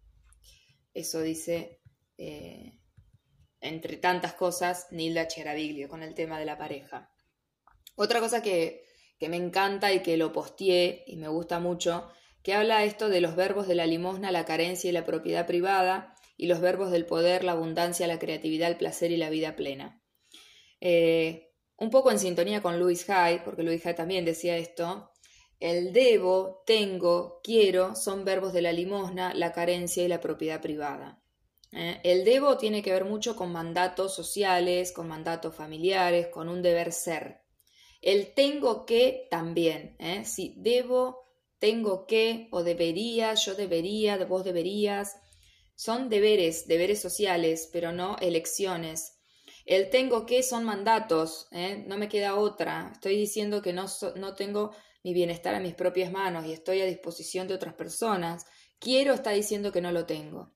Eso 0.95 1.21
dice, 1.21 1.81
eh, 2.17 2.79
entre 3.61 3.97
tantas 3.97 4.35
cosas, 4.35 4.87
Nilda 4.91 5.29
Cheraviglio 5.29 5.89
con 5.89 6.03
el 6.03 6.15
tema 6.15 6.39
de 6.39 6.47
la 6.47 6.57
pareja. 6.57 7.13
Otra 7.97 8.21
cosa 8.21 8.43
que 8.43 8.89
que 9.19 9.29
me 9.29 9.37
encanta 9.37 9.93
y 9.93 10.01
que 10.01 10.17
lo 10.17 10.33
posteé 10.33 11.05
y 11.07 11.17
me 11.17 11.29
gusta 11.29 11.59
mucho, 11.59 12.09
que 12.43 12.55
habla 12.55 12.85
esto 12.85 13.09
de 13.09 13.21
los 13.21 13.35
verbos 13.35 13.67
de 13.67 13.75
la 13.75 13.87
limosna, 13.87 14.31
la 14.31 14.45
carencia 14.45 14.89
y 14.89 14.93
la 14.93 15.05
propiedad 15.05 15.47
privada, 15.47 16.15
y 16.39 16.47
los 16.47 16.61
verbos 16.61 16.91
del 16.91 17.05
poder, 17.05 17.45
la 17.45 17.53
abundancia, 17.53 18.07
la 18.07 18.19
creatividad, 18.19 18.71
el 18.71 18.79
placer 18.79 19.11
y 19.11 19.19
la 19.19 19.29
vida 19.29 19.57
plena. 19.57 20.01
Eh, 20.81 21.51
un 21.77 21.91
poco 21.91 22.11
en 22.11 22.19
sintonía 22.19 22.63
con 22.63 22.79
Louis 22.79 23.11
Hay, 23.11 23.41
porque 23.45 23.65
Louis 23.65 23.85
Hay 23.85 23.95
también 23.95 24.25
decía 24.25 24.57
esto, 24.57 25.11
el 25.61 25.93
debo, 25.93 26.63
tengo, 26.65 27.41
quiero 27.43 27.97
son 27.97 28.25
verbos 28.25 28.53
de 28.53 28.63
la 28.63 28.73
limosna, 28.73 29.35
la 29.35 29.53
carencia 29.53 30.05
y 30.05 30.09
la 30.09 30.21
propiedad 30.21 30.63
privada. 30.63 31.21
Eh, 31.73 32.01
el 32.05 32.25
debo 32.25 32.57
tiene 32.57 32.83
que 32.83 32.93
ver 32.93 33.05
mucho 33.05 33.35
con 33.35 33.53
mandatos 33.53 34.15
sociales, 34.15 34.93
con 34.93 35.09
mandatos 35.09 35.55
familiares, 35.55 36.29
con 36.29 36.49
un 36.49 36.63
deber 36.63 36.93
ser. 36.93 37.43
El 38.01 38.33
tengo 38.33 38.87
que 38.87 39.27
también, 39.29 39.97
¿eh? 39.99 40.25
si 40.25 40.55
debo, 40.57 41.25
tengo 41.59 42.07
que 42.07 42.47
o 42.53 42.63
debería, 42.63 43.35
yo 43.35 43.57
debería, 43.57 44.25
vos 44.25 44.45
deberías, 44.45 45.17
son 45.79 46.09
deberes, 46.09 46.67
deberes 46.67 47.01
sociales, 47.01 47.71
pero 47.73 47.93
no 47.93 48.17
elecciones. 48.19 49.21
El 49.65 49.91
tengo 49.91 50.27
que 50.27 50.43
son 50.43 50.65
mandatos, 50.65 51.47
¿eh? 51.53 51.85
no 51.87 51.97
me 51.97 52.09
queda 52.09 52.35
otra. 52.35 52.91
Estoy 52.93 53.17
diciendo 53.17 53.63
que 53.63 53.73
no, 53.73 53.87
no 54.17 54.35
tengo 54.35 54.73
mi 55.05 55.15
bienestar 55.15 55.55
a 55.55 55.61
mis 55.61 55.77
propias 55.77 56.11
manos 56.11 56.47
y 56.47 56.53
estoy 56.53 56.81
a 56.81 56.85
disposición 56.85 57.47
de 57.47 57.55
otras 57.55 57.75
personas. 57.75 58.45
Quiero 58.81 59.15
está 59.15 59.31
diciendo 59.31 59.71
que 59.71 59.81
no 59.81 59.93
lo 59.93 60.05
tengo. 60.05 60.53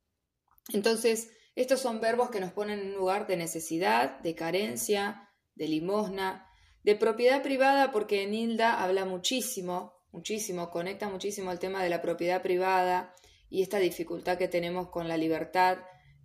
Entonces, 0.73 1.31
estos 1.55 1.79
son 1.79 2.01
verbos 2.01 2.31
que 2.31 2.41
nos 2.41 2.53
ponen 2.53 2.81
en 2.81 2.87
un 2.89 2.95
lugar 2.95 3.29
de 3.29 3.37
necesidad, 3.37 4.19
de 4.23 4.35
carencia, 4.35 5.31
de 5.55 5.69
limosna, 5.69 6.49
de 6.83 6.97
propiedad 6.97 7.45
privada, 7.45 7.93
porque 7.93 8.27
Nilda 8.27 8.83
habla 8.83 9.05
muchísimo, 9.05 10.03
muchísimo, 10.11 10.69
conecta 10.71 11.09
muchísimo 11.09 11.53
el 11.53 11.61
tema 11.61 11.81
de 11.81 11.91
la 11.91 12.03
propiedad 12.03 12.43
privada 12.43 13.15
y 13.53 13.61
esta 13.61 13.79
dificultad 13.79 14.39
que 14.39 14.49
tenemos 14.49 14.89
con 14.89 15.09
la 15.09 15.19
libertad 15.19 15.77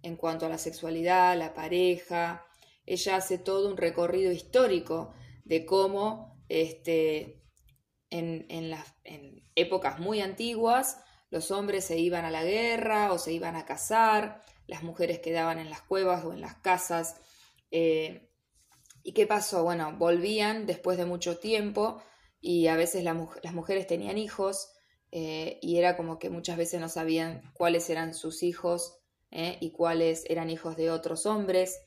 en 0.02 0.16
cuanto 0.16 0.46
a 0.46 0.50
la 0.50 0.58
sexualidad, 0.58 1.38
la 1.38 1.54
pareja. 1.54 2.46
Ella 2.86 3.18
hace 3.18 3.38
todo 3.38 3.70
un 3.70 3.76
recorrido 3.76 4.32
histórico 4.32 5.14
de 5.44 5.66
cómo 5.66 6.42
este, 6.48 7.44
en, 8.10 8.46
en, 8.48 9.44
épocas 9.56 10.00
muy 10.00 10.22
antiguas 10.22 11.04
los 11.30 11.52
hombres 11.52 11.84
se 11.84 11.98
iban 11.98 12.24
a 12.24 12.32
la 12.32 12.46
guerra 12.46 13.12
o 13.12 13.18
se 13.18 13.34
iban 13.34 13.58
a 13.58 13.66
cazar, 13.66 14.42
las 14.66 14.84
mujeres 14.84 15.20
quedaban 15.20 15.60
en 15.60 15.70
las 15.70 15.82
cuevas 15.82 16.24
o 16.24 16.32
en 16.32 16.40
las 16.40 16.56
casas. 16.56 17.18
Eh, 17.72 18.32
¿Y 19.04 19.12
qué 19.12 19.28
pasó? 19.28 19.66
Bueno, 19.66 19.94
volvían 19.98 20.66
después 20.66 20.98
de 20.98 21.04
mucho 21.04 21.40
tiempo 21.40 22.02
y 22.40 22.68
a 22.68 22.78
veces 22.78 23.04
las 23.04 23.54
mujeres 23.54 23.86
tenían 23.86 24.18
hijos 24.18 24.77
eh, 25.12 25.60
y 25.62 25.78
era 25.78 25.96
como 25.96 26.20
que 26.20 26.30
muchas 26.30 26.58
veces 26.58 26.82
no 26.82 26.90
sabían 26.90 27.42
cuáles 27.54 27.90
eran 27.90 28.14
sus 28.14 28.44
hijos 28.44 29.00
eh, 29.32 29.58
y 29.62 29.72
cuáles 29.72 30.26
eran 30.30 30.50
hijos 30.50 30.76
de 30.76 30.92
otros 30.92 31.26
hombres. 31.26 31.82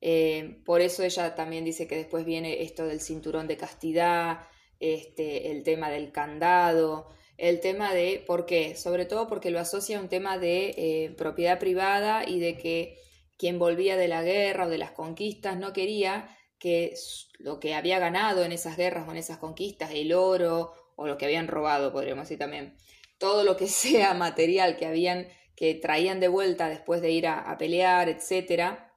Eh, 0.00 0.60
por 0.64 0.80
eso 0.80 1.02
ella 1.02 1.34
también 1.34 1.64
dice 1.64 1.86
que 1.86 1.96
después 1.96 2.24
viene 2.24 2.62
esto 2.62 2.86
del 2.86 3.00
cinturón 3.00 3.46
de 3.46 3.56
castidad, 3.56 4.40
este, 4.80 5.52
el 5.52 5.62
tema 5.62 5.88
del 5.88 6.12
candado, 6.12 7.08
el 7.36 7.60
tema 7.60 7.94
de, 7.94 8.22
¿por 8.26 8.44
qué? 8.46 8.76
Sobre 8.76 9.06
todo 9.06 9.28
porque 9.28 9.50
lo 9.50 9.60
asocia 9.60 9.98
a 9.98 10.00
un 10.00 10.08
tema 10.08 10.38
de 10.38 11.14
propiedad 11.16 11.58
privada 11.58 12.28
y 12.28 12.38
de 12.38 12.56
que 12.58 12.98
quien 13.38 13.58
volvía 13.58 13.96
de 13.96 14.08
la 14.08 14.22
guerra 14.22 14.66
o 14.66 14.70
de 14.70 14.78
las 14.78 14.92
conquistas 14.92 15.58
no 15.58 15.72
quería 15.72 16.28
que 16.58 16.94
lo 17.38 17.58
que 17.58 17.74
había 17.74 17.98
ganado 17.98 18.44
en 18.44 18.52
esas 18.52 18.76
guerras 18.76 19.08
o 19.08 19.10
en 19.10 19.16
esas 19.16 19.38
conquistas, 19.38 19.90
el 19.92 20.12
oro 20.12 20.74
o 20.96 21.06
lo 21.06 21.18
que 21.18 21.24
habían 21.24 21.48
robado, 21.48 21.92
podríamos 21.92 22.24
decir 22.24 22.38
también, 22.38 22.76
todo 23.18 23.44
lo 23.44 23.56
que 23.56 23.66
sea 23.68 24.14
material 24.14 24.76
que 24.76 24.86
habían, 24.86 25.28
que 25.56 25.74
traían 25.74 26.20
de 26.20 26.28
vuelta 26.28 26.68
después 26.68 27.00
de 27.00 27.10
ir 27.10 27.26
a, 27.26 27.56
pelear, 27.58 28.08
etcétera, 28.08 28.92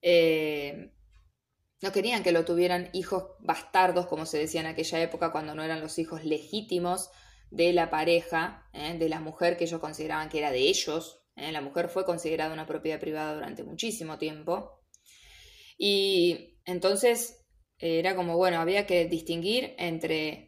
eh, 0.00 0.92
no 1.80 1.92
querían 1.92 2.22
que 2.22 2.32
lo 2.32 2.44
tuvieran 2.44 2.90
hijos 2.92 3.24
bastardos, 3.40 4.06
como 4.06 4.26
se 4.26 4.38
decía 4.38 4.60
en 4.60 4.66
aquella 4.66 5.00
época, 5.00 5.30
cuando 5.30 5.54
no 5.54 5.62
eran 5.62 5.80
los 5.80 5.98
hijos 5.98 6.24
legítimos 6.24 7.10
de 7.50 7.72
la 7.72 7.88
pareja, 7.88 8.68
¿eh? 8.72 8.96
de 8.98 9.08
la 9.08 9.20
mujer 9.20 9.56
que 9.56 9.64
ellos 9.64 9.80
consideraban 9.80 10.28
que 10.28 10.38
era 10.38 10.50
de 10.50 10.60
ellos. 10.60 11.22
¿eh? 11.36 11.52
La 11.52 11.60
mujer 11.60 11.88
fue 11.88 12.04
considerada 12.04 12.52
una 12.52 12.66
propiedad 12.66 12.98
privada 12.98 13.34
durante 13.34 13.62
muchísimo 13.62 14.18
tiempo. 14.18 14.82
Y 15.78 16.58
entonces 16.64 17.46
era 17.78 18.16
como, 18.16 18.36
bueno, 18.36 18.60
había 18.60 18.86
que 18.86 19.04
distinguir 19.06 19.76
entre 19.78 20.47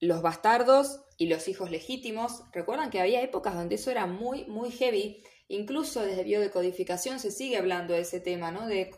los 0.00 0.22
bastardos 0.22 1.00
y 1.16 1.26
los 1.26 1.48
hijos 1.48 1.70
legítimos. 1.70 2.42
Recuerdan 2.52 2.90
que 2.90 3.00
había 3.00 3.22
épocas 3.22 3.54
donde 3.54 3.76
eso 3.76 3.90
era 3.90 4.06
muy, 4.06 4.44
muy 4.46 4.70
heavy. 4.70 5.22
Incluso 5.48 6.02
desde 6.02 6.24
biodecodificación 6.24 7.20
se 7.20 7.30
sigue 7.30 7.56
hablando 7.56 7.94
de 7.94 8.00
ese 8.00 8.20
tema, 8.20 8.50
¿no? 8.52 8.66
De 8.66 8.90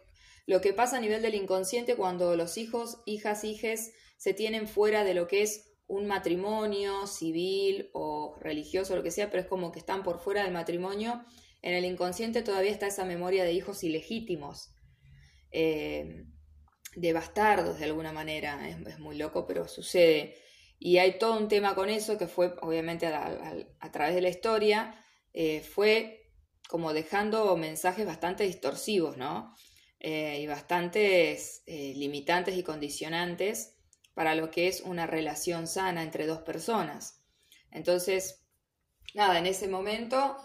lo 0.47 0.61
que 0.61 0.73
pasa 0.73 0.97
a 0.97 1.01
nivel 1.01 1.23
del 1.23 1.35
inconsciente 1.35 1.97
cuando 1.97 2.37
los 2.37 2.59
hijos, 2.59 2.99
hijas, 3.07 3.45
hijes 3.45 3.93
se 4.17 4.35
tienen 4.35 4.69
fuera 4.69 5.05
de 5.05 5.15
lo 5.15 5.29
que 5.29 5.43
es 5.43 5.73
un 5.87 6.07
matrimonio 6.07 7.07
civil 7.07 7.91
o 7.93 8.37
religioso, 8.41 8.97
lo 8.97 9.03
que 9.03 9.11
sea, 9.11 9.31
pero 9.31 9.43
es 9.43 9.49
como 9.49 9.73
que 9.73 9.79
están 9.79 10.03
por 10.03 10.21
fuera 10.21 10.43
del 10.43 10.53
matrimonio. 10.53 11.25
En 11.63 11.75
el 11.75 11.85
inconsciente 11.85 12.43
todavía 12.43 12.71
está 12.71 12.87
esa 12.87 13.05
memoria 13.05 13.45
de 13.45 13.53
hijos 13.53 13.83
ilegítimos. 13.85 14.73
Eh, 15.53 16.27
de 16.97 17.13
bastardos 17.13 17.79
de 17.79 17.85
alguna 17.85 18.13
manera. 18.13 18.69
Es, 18.69 18.99
muy 18.99 19.17
loco, 19.17 19.47
pero 19.47 19.69
sucede. 19.69 20.37
Y 20.83 20.97
hay 20.97 21.19
todo 21.19 21.37
un 21.37 21.49
tema 21.49 21.75
con 21.75 21.91
eso 21.91 22.17
que 22.17 22.27
fue, 22.27 22.55
obviamente, 22.63 23.07
a, 23.07 23.93
través 23.93 24.15
de 24.15 24.23
la 24.23 24.31
historia, 24.31 25.05
eh, 25.35 25.61
fue 25.61 26.33
como 26.69 26.95
dejando 26.95 27.55
mensajes 27.57 28.07
bastante 28.07 28.45
distorsivos, 28.45 29.19
¿no? 29.19 29.55
Eh, 29.99 30.41
y 30.41 30.47
bastantes 30.47 31.63
eh, 31.67 31.93
limitantes 31.95 32.57
y 32.57 32.63
condicionantes 32.63 33.77
para 34.15 34.35
lo 34.35 34.51
que 34.51 34.69
es 34.69 34.81
una 34.81 35.07
relación 35.07 35.67
sana 35.67 36.03
entre 36.03 36.27
dos 36.27 36.41
personas. 36.41 37.21
Entonces, 37.71 38.47
nada, 39.13 39.39
en 39.39 39.47
ese 39.47 39.69
momento 39.69 40.39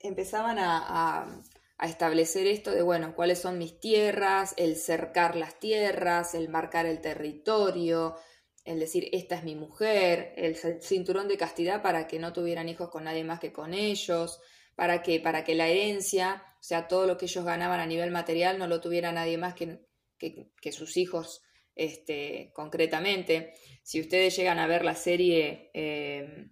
empezaban 0.00 0.58
a 0.58 1.42
a 1.80 1.86
establecer 1.86 2.46
esto 2.46 2.72
de, 2.72 2.82
bueno, 2.82 3.14
cuáles 3.14 3.38
son 3.38 3.56
mis 3.56 3.80
tierras, 3.80 4.52
el 4.58 4.76
cercar 4.76 5.34
las 5.34 5.58
tierras, 5.58 6.34
el 6.34 6.50
marcar 6.50 6.84
el 6.84 7.00
territorio, 7.00 8.16
el 8.64 8.78
decir, 8.78 9.08
esta 9.12 9.36
es 9.36 9.44
mi 9.44 9.54
mujer, 9.54 10.34
el 10.36 10.56
cinturón 10.82 11.28
de 11.28 11.36
castidad 11.36 11.82
para 11.82 12.06
que 12.06 12.18
no 12.18 12.32
tuvieran 12.32 12.68
hijos 12.68 12.90
con 12.90 13.04
nadie 13.04 13.24
más 13.24 13.40
que 13.40 13.52
con 13.52 13.74
ellos, 13.74 14.40
para 14.74 15.02
que, 15.02 15.20
para 15.20 15.44
que 15.44 15.54
la 15.54 15.68
herencia, 15.68 16.42
o 16.58 16.62
sea, 16.62 16.88
todo 16.88 17.06
lo 17.06 17.16
que 17.16 17.26
ellos 17.26 17.44
ganaban 17.44 17.80
a 17.80 17.86
nivel 17.86 18.10
material 18.10 18.58
no 18.58 18.66
lo 18.66 18.80
tuviera 18.80 19.12
nadie 19.12 19.38
más 19.38 19.54
que, 19.54 19.80
que, 20.18 20.72
sus 20.72 20.96
hijos 20.96 21.42
este, 21.74 22.52
concretamente. 22.54 23.54
Si 23.82 24.00
ustedes 24.00 24.36
llegan 24.36 24.58
a 24.58 24.66
ver 24.66 24.84
la 24.84 24.94
serie 24.94 25.70
eh, 25.74 26.48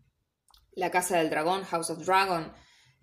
La 0.72 0.90
Casa 0.90 1.18
del 1.18 1.30
Dragón, 1.30 1.64
House 1.64 1.90
of 1.90 2.04
Dragon, 2.04 2.52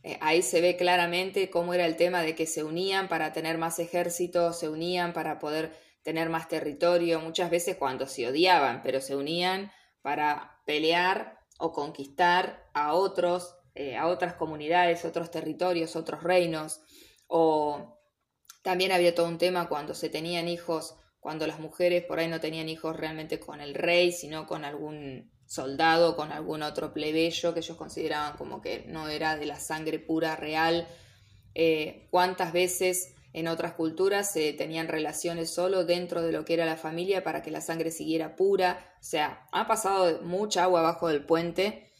eh, 0.04 0.18
ahí 0.22 0.42
se 0.42 0.62
ve 0.62 0.76
claramente 0.76 1.50
cómo 1.50 1.74
era 1.74 1.86
el 1.86 1.96
tema 1.96 2.22
de 2.22 2.36
que 2.36 2.46
se 2.46 2.64
unían 2.64 3.08
para 3.08 3.34
tener 3.34 3.58
más 3.58 3.80
ejército, 3.80 4.54
se 4.54 4.70
unían 4.70 5.14
para 5.14 5.40
poder 5.40 5.76
tener 6.06 6.30
más 6.30 6.48
territorio, 6.48 7.20
muchas 7.20 7.50
veces 7.50 7.78
cuando 7.78 8.06
se 8.06 8.28
odiaban, 8.28 8.84
pero 8.84 9.02
se 9.02 9.16
unían 9.16 9.72
para 10.04 10.62
pelear 10.64 11.40
o 11.58 11.74
conquistar 11.74 12.70
a 12.76 12.94
otros, 12.94 13.56
eh, 13.74 13.98
a 13.98 14.06
otras 14.06 14.36
comunidades, 14.36 15.04
otros 15.04 15.32
territorios, 15.32 15.96
otros 15.96 16.22
reinos, 16.22 16.80
o 17.26 17.98
también 18.62 18.92
había 18.92 19.16
todo 19.16 19.28
un 19.28 19.40
tema 19.40 19.68
cuando 19.68 19.96
se 19.96 20.10
tenían 20.10 20.48
hijos, 20.48 20.96
cuando 21.20 21.48
las 21.48 21.60
mujeres 21.60 22.04
por 22.04 22.20
ahí 22.20 22.28
no 22.28 22.40
tenían 22.40 22.70
hijos 22.70 22.96
realmente 22.96 23.40
con 23.40 23.60
el 23.60 23.74
rey, 23.74 24.12
sino 24.12 24.46
con 24.46 24.64
algún 24.64 25.32
soldado, 25.48 26.16
con 26.16 26.32
algún 26.32 26.62
otro 26.62 26.94
plebeyo 26.94 27.56
que 27.56 27.62
ellos 27.62 27.78
consideraban 27.78 28.38
como 28.38 28.62
que 28.62 28.86
no 28.88 29.08
era 29.08 29.38
de 29.38 29.48
la 29.48 29.60
sangre 29.60 29.98
pura 29.98 30.36
real. 30.36 30.88
Eh, 31.56 32.08
¿Cuántas 32.12 32.54
veces 32.54 33.15
en 33.36 33.50
otras 33.50 33.74
culturas 33.74 34.32
se 34.32 34.54
tenían 34.54 34.88
relaciones 34.88 35.50
solo 35.54 35.84
dentro 35.84 36.22
de 36.22 36.32
lo 36.32 36.46
que 36.46 36.54
era 36.54 36.65
la 36.65 36.77
familia 36.77 37.22
para 37.22 37.44
que 37.44 37.51
la 37.51 37.60
sangre 37.60 37.92
siguiera 37.92 38.38
pura? 38.38 38.80
O 39.01 39.04
sea, 39.04 39.46
ha 39.51 39.68
pasado 39.68 40.22
mucha 40.22 40.63
agua 40.63 40.80
abajo 40.80 41.10
del 41.10 41.25
puente. 41.25 41.92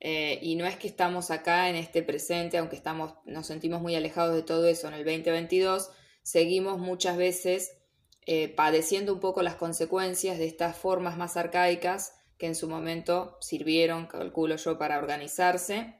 Eh, 0.00 0.38
y 0.40 0.56
no 0.56 0.64
es 0.64 0.76
que 0.76 0.88
estamos 0.88 1.30
acá 1.30 1.68
en 1.68 1.76
este 1.76 2.02
presente, 2.02 2.56
aunque 2.56 2.76
estamos, 2.76 3.12
nos 3.26 3.46
sentimos 3.46 3.82
muy 3.82 3.96
alejados 3.96 4.34
de 4.34 4.42
todo 4.42 4.66
eso 4.66 4.88
en 4.88 4.94
el 4.94 5.04
2022, 5.04 5.90
seguimos 6.22 6.78
muchas 6.78 7.18
veces 7.18 7.76
eh, 8.24 8.48
padeciendo 8.48 9.12
un 9.12 9.20
poco 9.20 9.42
las 9.42 9.56
consecuencias 9.56 10.38
de 10.38 10.46
estas 10.46 10.76
formas 10.76 11.18
más 11.18 11.36
arcaicas 11.36 12.14
que 12.38 12.46
en 12.46 12.54
su 12.54 12.66
momento 12.66 13.36
sirvieron, 13.40 14.06
calculo 14.06 14.56
yo, 14.56 14.78
para 14.78 14.98
organizarse, 14.98 15.96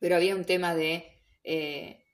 pero 0.00 0.16
había 0.16 0.36
un 0.36 0.44
tema 0.44 0.74
de, 0.74 1.04
eh, 1.44 2.05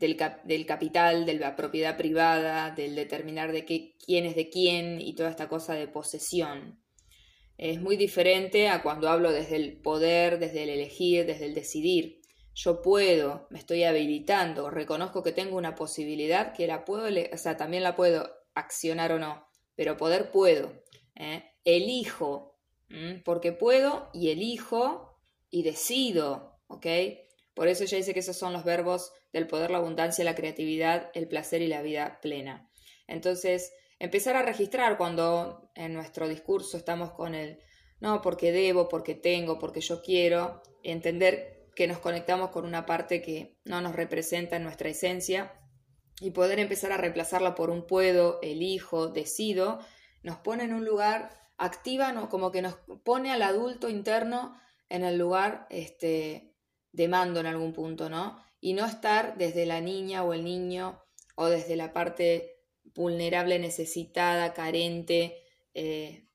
del, 0.00 0.66
capital, 0.66 1.26
de 1.26 1.34
la 1.34 1.54
propiedad 1.54 1.96
privada, 1.96 2.70
del 2.70 2.96
determinar 2.96 3.52
de 3.52 3.64
qué, 3.64 3.96
quién 4.04 4.24
es 4.26 4.34
de 4.34 4.48
quién 4.48 5.00
y 5.00 5.14
toda 5.14 5.30
esta 5.30 5.48
cosa 5.48 5.74
de 5.74 5.86
posesión. 5.86 6.80
Es 7.58 7.80
muy 7.80 7.96
diferente 7.96 8.68
a 8.68 8.82
cuando 8.82 9.08
hablo 9.08 9.30
desde 9.30 9.56
el 9.56 9.76
poder, 9.80 10.38
desde 10.38 10.62
el 10.62 10.70
elegir, 10.70 11.26
desde 11.26 11.44
el 11.44 11.54
decidir. 11.54 12.20
Yo 12.54 12.82
puedo, 12.82 13.46
me 13.50 13.58
estoy 13.58 13.84
habilitando, 13.84 14.70
reconozco 14.70 15.22
que 15.22 15.32
tengo 15.32 15.56
una 15.56 15.74
posibilidad 15.74 16.52
que 16.54 16.66
la 16.66 16.84
puedo, 16.84 17.04
o 17.32 17.36
sea, 17.36 17.56
también 17.56 17.82
la 17.82 17.94
puedo 17.94 18.28
accionar 18.54 19.12
o 19.12 19.18
no, 19.18 19.46
pero 19.76 19.96
poder 19.96 20.30
puedo. 20.30 20.72
¿eh? 21.14 21.44
Elijo 21.64 22.50
porque 23.24 23.52
puedo 23.52 24.10
y 24.12 24.30
elijo 24.30 25.16
y 25.48 25.62
decido, 25.62 26.58
¿ok? 26.66 26.86
Por 27.54 27.68
eso 27.68 27.84
ella 27.84 27.98
dice 27.98 28.14
que 28.14 28.20
esos 28.20 28.36
son 28.36 28.52
los 28.52 28.64
verbos 28.64 29.12
del 29.32 29.46
poder, 29.46 29.70
la 29.70 29.78
abundancia, 29.78 30.24
la 30.24 30.34
creatividad, 30.34 31.10
el 31.14 31.28
placer 31.28 31.62
y 31.62 31.66
la 31.66 31.82
vida 31.82 32.20
plena. 32.22 32.70
Entonces, 33.06 33.72
empezar 33.98 34.36
a 34.36 34.42
registrar 34.42 34.96
cuando 34.96 35.70
en 35.74 35.92
nuestro 35.94 36.28
discurso 36.28 36.76
estamos 36.76 37.12
con 37.12 37.34
el 37.34 37.60
no, 38.00 38.22
porque 38.22 38.50
debo, 38.50 38.88
porque 38.88 39.14
tengo, 39.14 39.58
porque 39.58 39.80
yo 39.80 40.00
quiero, 40.02 40.62
entender 40.82 41.68
que 41.76 41.86
nos 41.86 41.98
conectamos 41.98 42.50
con 42.50 42.64
una 42.64 42.86
parte 42.86 43.22
que 43.22 43.58
no 43.64 43.80
nos 43.80 43.94
representa 43.94 44.56
en 44.56 44.64
nuestra 44.64 44.88
esencia 44.88 45.52
y 46.20 46.30
poder 46.30 46.58
empezar 46.58 46.92
a 46.92 46.96
reemplazarla 46.96 47.54
por 47.54 47.70
un 47.70 47.86
puedo, 47.86 48.38
elijo, 48.42 49.08
decido, 49.08 49.80
nos 50.22 50.38
pone 50.38 50.64
en 50.64 50.74
un 50.74 50.84
lugar 50.84 51.30
activa, 51.58 52.28
como 52.28 52.50
que 52.50 52.62
nos 52.62 52.76
pone 53.04 53.32
al 53.32 53.42
adulto 53.42 53.88
interno 53.88 54.58
en 54.88 55.04
el 55.04 55.18
lugar 55.18 55.66
este, 55.70 56.49
de 56.92 57.08
mando 57.08 57.40
en 57.40 57.46
algún 57.46 57.72
punto, 57.72 58.08
¿no? 58.08 58.42
Y 58.60 58.74
no 58.74 58.84
estar 58.84 59.36
desde 59.38 59.66
la 59.66 59.80
niña 59.80 60.24
o 60.24 60.34
el 60.34 60.44
niño 60.44 61.02
o 61.34 61.46
desde 61.46 61.76
la 61.76 61.92
parte 61.92 62.56
vulnerable, 62.94 63.58
necesitada, 63.58 64.52
carente, 64.52 65.42
eh, 65.74 66.26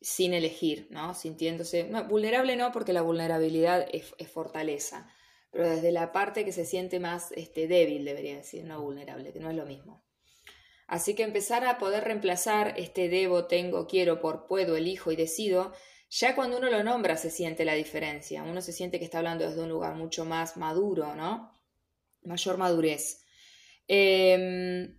sin 0.00 0.32
elegir, 0.32 0.86
¿no? 0.90 1.14
Sintiéndose, 1.14 1.84
vulnerable 2.08 2.56
no, 2.56 2.72
porque 2.72 2.92
la 2.92 3.02
vulnerabilidad 3.02 3.86
es, 3.92 4.14
fortaleza, 4.28 5.10
pero 5.50 5.68
desde 5.68 5.92
la 5.92 6.12
parte 6.12 6.44
que 6.44 6.52
se 6.52 6.64
siente 6.64 7.00
más 7.00 7.32
este, 7.32 7.66
débil, 7.66 8.04
debería 8.04 8.36
decir, 8.36 8.64
no 8.64 8.80
vulnerable, 8.80 9.32
que 9.32 9.40
no 9.40 9.50
es 9.50 9.56
lo 9.56 9.66
mismo. 9.66 10.04
Así 10.86 11.14
que 11.14 11.22
empezar 11.22 11.66
a 11.66 11.78
poder 11.78 12.04
reemplazar 12.04 12.74
este 12.78 13.08
debo, 13.08 13.46
tengo, 13.46 13.86
quiero 13.86 14.20
por 14.20 14.46
puedo, 14.46 14.76
elijo 14.76 15.12
y 15.12 15.16
decido, 15.16 15.72
ya 16.10 16.34
cuando 16.34 16.58
uno 16.58 16.70
lo 16.70 16.82
nombra 16.82 17.16
se 17.16 17.30
siente 17.30 17.64
la 17.64 17.74
diferencia. 17.74 18.42
Uno 18.42 18.60
se 18.62 18.72
siente 18.72 18.98
que 18.98 19.04
está 19.04 19.18
hablando 19.18 19.46
desde 19.46 19.62
un 19.62 19.68
lugar 19.68 19.94
mucho 19.94 20.24
más 20.24 20.56
maduro, 20.56 21.14
¿no? 21.14 21.52
Mayor 22.22 22.56
madurez. 22.56 23.24
Em, 23.86 24.98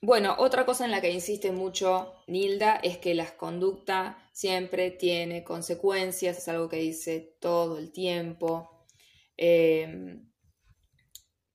bueno, 0.00 0.36
otra 0.38 0.64
cosa 0.64 0.84
en 0.84 0.92
la 0.92 1.00
que 1.00 1.10
insiste 1.10 1.50
mucho 1.52 2.14
Nilda 2.28 2.76
es 2.76 2.98
que 2.98 3.14
la 3.14 3.36
conducta 3.36 4.28
siempre 4.32 4.92
tiene 4.92 5.42
consecuencias, 5.42 6.38
es 6.38 6.48
algo 6.48 6.68
que 6.68 6.76
dice 6.76 7.36
todo 7.40 7.78
el 7.78 7.92
tiempo. 7.92 8.86
Em, 9.36 10.28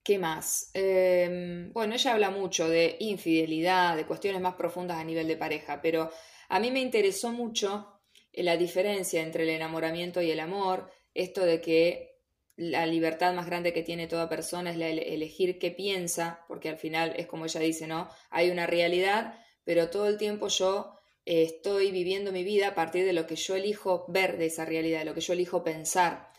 ¿Qué 0.04 0.17
más? 0.17 0.69
Em, 0.73 1.71
bueno, 1.71 1.95
ella 1.95 2.13
habla 2.13 2.30
mucho 2.30 2.67
de 2.67 2.97
infidelidad, 2.99 3.95
de 3.95 4.06
cuestiones 4.06 4.41
más 4.41 4.56
profundas 4.56 4.97
a 4.97 5.04
nivel 5.06 5.28
de 5.30 5.38
pareja, 5.38 5.82
pero 5.82 6.12
a 6.49 6.60
mí 6.60 6.71
me 6.71 6.82
interesó 6.82 7.32
mucho 7.32 7.93
la 8.34 8.58
diferencia 8.58 9.22
entre 9.22 9.43
el 9.43 9.50
enamoramiento 9.50 10.22
y 10.22 10.32
el 10.32 10.39
amor, 10.39 10.91
esto 11.13 11.46
de 11.46 11.62
que 11.62 12.13
la 12.56 12.86
libertad 12.86 13.34
más 13.34 13.46
grande 13.46 13.74
que 13.74 13.84
tiene 13.84 14.08
toda 14.08 14.30
persona 14.30 14.72
es 14.72 14.78
la 14.78 14.88
elegir 14.88 15.60
qué 15.60 15.72
piensa, 15.72 16.43
porque 16.48 16.69
al 16.69 16.78
final 16.78 17.13
es 17.17 17.28
como 17.28 17.46
ella 17.46 17.60
dice, 17.60 17.88
¿no? 17.88 18.10
Hay 18.30 18.52
una 18.52 18.67
realidad, 18.67 19.39
pero 19.63 19.89
todo 19.89 20.08
el 20.08 20.17
tiempo 20.17 20.48
yo 20.50 21.00
eh, 21.26 21.43
estoy 21.43 21.91
viviendo 21.91 22.32
mi 22.32 22.43
vida 22.43 22.69
a 22.69 22.76
partir 22.76 23.06
de 23.06 23.13
lo 23.13 23.26
que 23.26 23.36
yo 23.36 23.56
elijo 23.56 24.06
ver 24.08 24.38
de 24.38 24.48
esa 24.48 24.65
realidad, 24.65 25.00
de 25.00 25.06
lo 25.06 25.13
que 25.13 25.22
yo 25.22 25.34
elijo 25.34 25.63
pensar. 25.63 26.32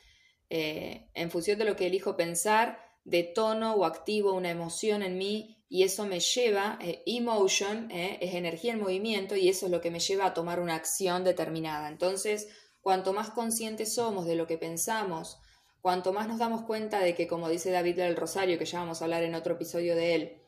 Eh, 0.50 1.08
en 1.14 1.30
función 1.30 1.58
de 1.58 1.64
lo 1.64 1.74
que 1.74 1.86
elijo 1.86 2.16
pensar, 2.16 2.83
tono 3.34 3.74
o 3.74 3.84
activo 3.84 4.32
una 4.32 4.50
emoción 4.50 5.02
en 5.02 5.18
mí 5.18 5.64
y 5.68 5.82
eso 5.82 6.06
me 6.06 6.20
lleva, 6.20 6.78
eh, 6.80 7.02
emotion 7.06 7.90
eh, 7.90 8.18
es 8.20 8.34
energía 8.34 8.72
en 8.72 8.80
movimiento 8.80 9.36
y 9.36 9.48
eso 9.48 9.66
es 9.66 9.72
lo 9.72 9.80
que 9.80 9.90
me 9.90 10.00
lleva 10.00 10.26
a 10.26 10.34
tomar 10.34 10.60
una 10.60 10.74
acción 10.74 11.24
determinada. 11.24 11.88
Entonces, 11.88 12.48
cuanto 12.80 13.12
más 13.12 13.30
conscientes 13.30 13.94
somos 13.94 14.26
de 14.26 14.36
lo 14.36 14.46
que 14.46 14.58
pensamos, 14.58 15.38
cuanto 15.80 16.12
más 16.12 16.28
nos 16.28 16.38
damos 16.38 16.62
cuenta 16.62 17.00
de 17.00 17.14
que, 17.14 17.26
como 17.26 17.48
dice 17.48 17.70
David 17.70 17.96
del 17.96 18.16
Rosario, 18.16 18.58
que 18.58 18.64
ya 18.66 18.78
vamos 18.78 19.00
a 19.00 19.04
hablar 19.04 19.22
en 19.22 19.34
otro 19.34 19.54
episodio 19.54 19.96
de 19.96 20.14
él, 20.14 20.42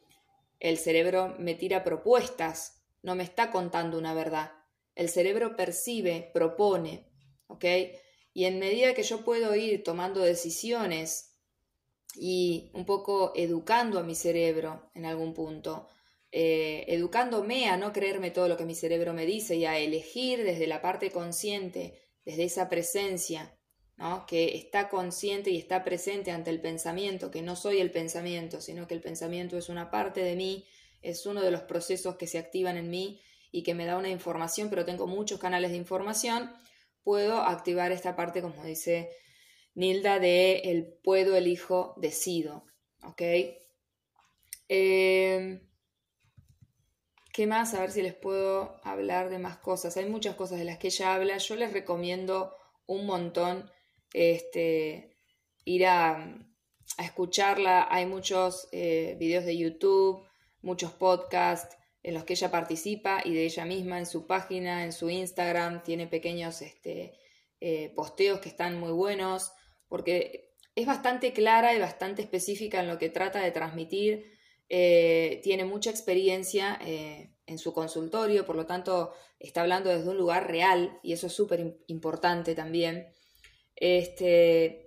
el 0.61 0.79
cerebro 0.79 1.35
me 1.39 1.55
tira 1.55 1.85
propuestas, 1.85 2.83
no 3.03 3.15
me 3.15 3.25
está 3.25 3.51
contando 3.51 3.99
una 3.99 4.15
verdad. 4.15 4.53
El 4.95 5.09
cerebro 5.11 5.57
percibe, 5.57 6.31
propone, 6.33 7.07
¿ok? 7.49 7.65
Y 8.33 8.45
en 8.45 8.59
medida 8.59 8.95
que 8.95 9.03
yo 9.03 9.25
puedo 9.25 9.55
ir 9.55 9.83
tomando 9.85 10.21
decisiones 10.21 11.36
y 12.19 12.71
un 12.73 12.87
poco 12.87 13.33
educando 13.37 13.99
a 13.99 14.03
mi 14.03 14.15
cerebro 14.15 14.91
en 14.95 15.05
algún 15.05 15.35
punto, 15.35 15.89
eh, 16.33 16.85
educándome 16.89 17.69
a 17.69 17.77
no 17.77 17.93
creerme 17.93 18.31
todo 18.31 18.49
lo 18.49 18.57
que 18.57 18.65
mi 18.65 18.75
cerebro 18.75 19.13
me 19.13 19.27
dice 19.27 19.57
y 19.57 19.65
a 19.65 19.79
elegir 19.79 20.43
desde 20.43 20.67
la 20.67 20.81
parte 20.81 21.11
consciente, 21.11 22.01
desde 22.25 22.45
esa 22.45 22.69
presencia, 22.69 23.57
¿no? 23.97 24.27
que 24.27 24.57
está 24.57 24.89
consciente 24.89 25.51
y 25.51 25.59
está 25.59 25.85
presente 25.85 26.31
ante 26.31 26.51
el 26.51 26.61
pensamiento, 26.61 27.31
que 27.31 27.43
no 27.43 27.55
soy 27.55 27.81
el 27.81 27.91
pensamiento, 27.91 28.61
sino 28.61 28.87
que 28.87 28.95
el 28.95 29.01
pensamiento 29.01 29.57
es 29.57 29.69
una 29.69 29.91
parte 29.91 30.23
de 30.23 30.37
mí, 30.37 30.67
es 31.03 31.27
uno 31.27 31.43
de 31.43 31.51
los 31.51 31.63
procesos 31.63 32.17
que 32.17 32.27
se 32.27 32.39
activan 32.39 32.77
en 32.77 32.91
mí 32.91 33.21
y 33.53 33.63
que 33.63 33.75
me 33.75 33.87
da 33.87 33.97
una 33.97 34.09
información, 34.09 34.69
pero 34.71 34.85
tengo 34.85 35.07
muchos 35.07 35.39
canales 35.39 35.71
de 35.71 35.77
información, 35.77 36.51
puedo 37.03 37.41
activar 37.41 37.93
esta 37.93 38.17
parte, 38.17 38.43
como 38.43 38.65
dice 38.65 39.11
Nilda 39.77 40.19
de 40.19 40.61
el 40.65 40.87
puedo, 40.87 41.37
elijo, 41.37 41.93
decido. 41.99 42.65
¿Ok? 43.03 43.23
Em, 44.69 45.61
¿Qué 47.31 47.47
más? 47.47 47.75
A 47.75 47.81
ver 47.81 47.91
si 47.93 48.01
les 48.01 48.15
puedo 48.15 48.81
hablar 48.83 49.29
de 49.29 49.39
más 49.39 49.59
cosas. 49.59 49.99
Hay 49.99 50.07
muchas 50.07 50.35
cosas 50.35 50.59
de 50.59 50.65
las 50.65 50.79
que 50.79 50.87
ella 50.87 51.15
habla. 51.15 51.37
Yo 51.37 51.57
les 51.57 51.75
recomiendo 51.75 52.57
un 52.87 53.05
montón 53.05 53.71
este, 54.15 55.19
ir 55.67 55.87
a, 55.87 56.39
escucharla. 56.99 57.87
Hay 57.91 58.07
muchos 58.07 58.69
eh, 58.73 59.15
videos 59.19 59.45
de 59.45 59.59
YouTube, 59.59 60.27
muchos 60.63 60.93
podcasts 60.93 61.77
en 62.03 62.15
los 62.15 62.25
que 62.25 62.33
ella 62.33 62.51
participa 62.51 63.21
y 63.23 63.35
de 63.35 63.45
ella 63.45 63.67
misma 63.67 63.99
en 63.99 64.07
su 64.07 64.27
página, 64.27 64.85
en 64.85 64.93
su 64.93 65.11
Instagram. 65.11 65.83
Tiene 65.83 66.07
pequeños 66.07 66.63
este, 66.63 67.13
eh, 67.61 67.93
posteos 67.95 68.41
que 68.41 68.49
están 68.49 68.81
muy 68.81 68.93
buenos 68.93 69.53
porque 69.89 70.55
es 70.75 70.87
bastante 70.87 71.33
clara 71.33 71.75
y 71.75 71.79
bastante 71.79 72.23
específica 72.23 72.81
en 72.81 72.89
lo 72.89 72.99
que 72.99 73.09
trata 73.09 73.41
de 73.41 73.51
transmitir, 73.51 74.37
eh, 74.69 75.41
tiene 75.43 75.65
mucha 75.65 75.91
experiencia 75.91 76.79
eh, 76.85 77.33
en 77.47 77.59
su 77.59 77.73
consultorio, 77.73 78.45
por 78.45 78.57
lo 78.57 78.67
tanto 78.67 79.13
está 79.39 79.63
hablando 79.63 79.91
desde 79.91 80.11
un 80.11 80.17
lugar 80.17 80.49
real 80.51 80.99
y 81.03 81.13
eso 81.13 81.29
es 81.29 81.33
súper 81.33 81.79
importante 81.87 82.55
también. 82.55 83.07
Este, 83.77 84.87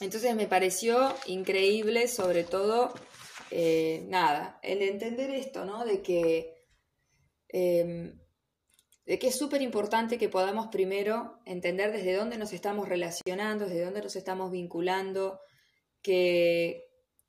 entonces 0.00 0.34
me 0.34 0.46
pareció 0.46 1.14
increíble, 1.26 2.08
sobre 2.08 2.44
todo, 2.44 2.92
eh, 3.50 4.04
nada, 4.08 4.60
el 4.62 4.82
entender 4.82 5.30
esto, 5.30 5.64
¿no? 5.64 5.84
De 5.84 6.02
que, 6.02 6.66
em, 7.48 8.20
de 9.06 9.18
que 9.18 9.28
es 9.28 9.38
súper 9.38 9.62
importante 9.62 10.18
que 10.18 10.28
podamos 10.28 10.66
primero 10.66 11.40
entender 11.46 11.92
desde 11.92 12.14
dónde 12.14 12.38
nos 12.38 12.52
estamos 12.52 12.88
relacionando, 12.88 13.66
desde 13.66 13.84
dónde 13.84 14.02
nos 14.02 14.16
estamos 14.16 14.50
vinculando, 14.50 15.40
que 16.02 16.84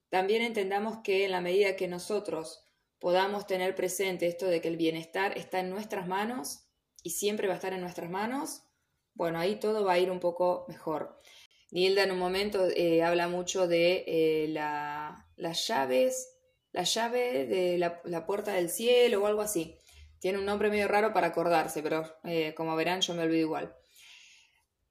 también 0.10 0.42
entendamos 0.42 1.00
que 1.04 1.26
en 1.26 1.32
la 1.32 1.42
medida 1.42 1.76
que 1.76 1.88
nosotros 1.88 2.64
podamos 3.00 3.46
tener 3.46 3.76
presente 3.76 4.28
esto 4.28 4.48
de 4.48 4.60
que 4.60 4.68
el 4.68 4.78
bienestar 4.78 5.38
está 5.38 5.60
en 5.60 5.70
nuestras 5.70 6.08
manos 6.08 6.68
y 7.04 7.12
siempre 7.12 7.48
va 7.48 7.54
a 7.54 7.58
estar 7.58 7.74
en 7.74 7.82
nuestras 7.82 8.10
manos, 8.10 8.64
bueno, 9.14 9.40
ahí 9.40 9.60
todo 9.60 9.84
va 9.84 9.94
a 9.94 10.00
ir 10.00 10.12
un 10.12 10.20
poco 10.20 10.66
mejor. 10.68 11.20
Nilda 11.72 12.04
en 12.04 12.12
un 12.12 12.20
momento 12.20 12.68
eh, 12.76 13.04
habla 13.04 13.28
mucho 13.28 13.68
de 13.68 14.04
eh, 14.08 14.48
las 14.48 15.68
llaves, 15.68 16.38
la 16.72 16.84
llave 16.84 17.46
de 17.46 17.78
la, 17.78 18.26
puerta 18.26 18.54
del 18.54 18.70
cielo 18.70 19.24
o 19.24 19.28
algo 19.28 19.42
así. 19.42 19.78
Tiene 20.20 20.40
un 20.40 20.46
nombre 20.46 20.70
medio 20.70 20.88
raro 20.88 21.14
para 21.14 21.28
acordarse, 21.28 21.82
pero 21.84 22.18
eh, 22.24 22.54
como 22.56 22.76
verán 22.76 23.02
yo 23.02 23.14
me 23.14 23.24
olvido 23.24 23.42
igual. 23.42 23.76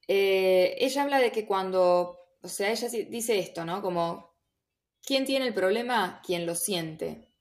ella 0.07 1.03
habla 1.03 1.19
de 1.19 1.31
que 1.31 1.45
cuando, 1.45 2.17
o 2.41 2.47
sea, 2.47 2.71
ella 2.71 2.87
dice 3.09 3.39
esto, 3.39 3.65
¿no? 3.65 3.81
Como, 3.81 4.33
¿quién 5.03 5.25
tiene 5.25 5.47
el 5.47 5.53
problema? 5.53 6.21
Quien 6.25 6.45
lo 6.45 6.55
siente. 6.55 7.33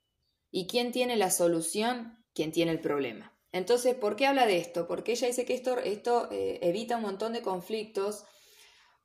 ¿Y 0.50 0.66
quién 0.66 0.92
tiene 0.92 1.16
la 1.16 1.30
solución? 1.30 2.24
Quien 2.34 2.52
tiene 2.52 2.72
el 2.72 2.80
problema. 2.80 3.32
Entonces, 3.52 3.94
¿por 3.94 4.16
qué 4.16 4.26
habla 4.26 4.46
de 4.46 4.58
esto? 4.58 4.86
Porque 4.86 5.12
ella 5.12 5.28
dice 5.28 5.44
que 5.44 5.54
esto, 5.54 5.78
esto 5.78 6.28
evita 6.30 6.96
un 6.96 7.02
montón 7.02 7.32
de 7.32 7.42
conflictos 7.42 8.24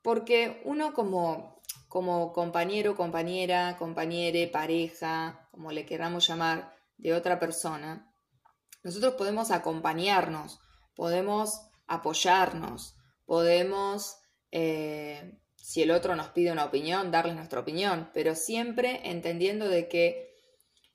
porque 0.02 0.62
uno 0.66 0.94
como, 0.94 1.62
como 1.88 2.34
compañero, 2.34 2.96
compañera, 2.96 3.78
compañere, 3.78 4.48
pareja, 4.48 5.48
como 5.52 5.72
le 5.72 5.86
queramos 5.86 6.28
llamar, 6.28 6.76
de 6.98 7.14
otra 7.14 7.40
persona, 7.40 8.11
nosotros 8.84 9.16
podemos 9.16 9.52
acompañarnos, 9.52 10.60
podemos 10.96 11.62
apoyarnos, 11.88 12.96
podemos, 13.26 14.18
eh, 14.52 15.40
si 15.56 15.82
el 15.82 15.92
otro 15.92 16.16
nos 16.16 16.30
pide 16.30 16.52
una 16.52 16.66
opinión, 16.66 17.12
darles 17.12 17.36
nuestra 17.36 17.60
opinión, 17.60 18.10
pero 18.14 18.36
siempre 18.36 19.02
entendiendo 19.04 19.68
de 19.68 19.88
que 19.88 20.32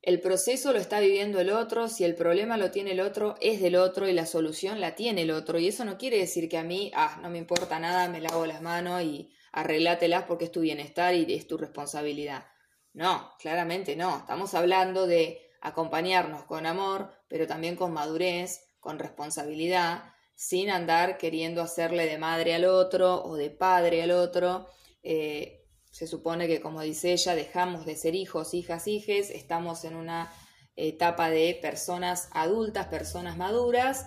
el 0.07 0.21
proceso 0.21 0.73
lo 0.73 0.79
está 0.79 1.01
viviendo 1.01 1.41
el 1.41 1.51
otro, 1.51 1.89
si 1.89 2.05
el 2.05 2.15
problema 2.15 2.57
lo 2.57 2.71
tiene 2.71 2.93
el 2.93 3.01
otro, 3.01 3.35
es 3.41 3.61
del 3.61 3.75
otro 3.75 4.09
y 4.09 4.13
la 4.13 4.25
solución 4.25 4.81
la 4.81 4.95
tiene 4.95 5.23
el 5.23 5.33
otro. 5.33 5.59
Y 5.59 5.67
eso 5.67 5.85
no 5.85 5.99
quiere 5.99 6.19
decir 6.19 6.49
que 6.49 6.59
a 6.59 6.63
mí, 6.63 6.93
ah, 6.95 7.19
no 7.23 7.29
me 7.29 7.39
importa 7.39 7.81
nada, 7.81 8.09
me 8.09 8.21
lavo 8.21 8.47
las 8.47 8.63
manos 8.63 9.03
y 9.03 9.33
arreglátelas 9.51 10.23
porque 10.25 10.45
es 10.45 10.53
tu 10.53 10.61
bienestar 10.61 11.15
y 11.15 11.35
es 11.35 11.49
tu 11.49 11.57
responsabilidad. 11.59 12.47
No, 12.93 13.33
claramente 13.41 13.97
no. 13.97 14.19
Estamos 14.19 14.55
hablando 14.55 15.09
de 15.09 15.46
acompañarnos 15.67 16.45
con 16.45 16.65
amor, 16.65 17.13
pero 17.29 17.47
también 17.49 17.75
con 17.75 17.93
madurez, 17.93 18.61
con 18.79 19.01
responsabilidad, 19.01 20.05
sin 20.37 20.71
andar 20.71 21.19
queriendo 21.19 21.61
hacerle 21.61 22.07
de 22.07 22.19
madre 22.19 22.55
al 22.55 22.67
otro 22.67 23.25
o 23.25 23.35
de 23.35 23.51
padre 23.51 24.03
al 24.03 24.13
otro. 24.13 24.69
Eh, 25.03 25.65
se 25.91 26.07
supone 26.07 26.47
que, 26.47 26.61
como 26.61 26.83
dice 26.83 27.13
ella, 27.13 27.35
dejamos 27.35 27.85
de 27.85 27.97
ser 27.97 28.15
hijos, 28.15 28.55
hijas, 28.55 28.87
hijes, 28.87 29.31
estamos 29.31 29.85
en 29.85 29.97
una 29.97 30.33
etapa 30.77 31.31
de 31.31 31.59
personas 31.61 32.29
adultas, 32.33 32.87
personas 32.87 33.37
maduras, 33.37 34.07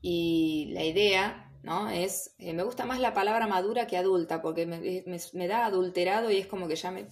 y 0.00 0.70
la 0.72 0.84
idea, 0.84 1.50
¿no? 1.62 1.90
Es, 1.90 2.34
eh, 2.38 2.52
me 2.52 2.62
gusta 2.62 2.84
más 2.84 3.00
la 3.00 3.14
palabra 3.14 3.48
madura 3.48 3.88
que 3.88 3.96
adulta, 3.96 4.40
porque 4.40 4.66
me, 4.66 5.48
da 5.48 5.64
adulterado 5.64 6.30
y 6.30 6.38
es 6.38 6.46
como 6.46 6.68
que 6.68 6.76
ya 6.76 6.92
me, 6.92 7.06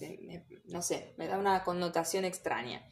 no 0.65 0.81
sé, 0.81 1.13
me 1.17 1.27
da 1.27 1.37
una 1.37 1.63
connotación 1.63 2.23
extraña. 2.23 2.85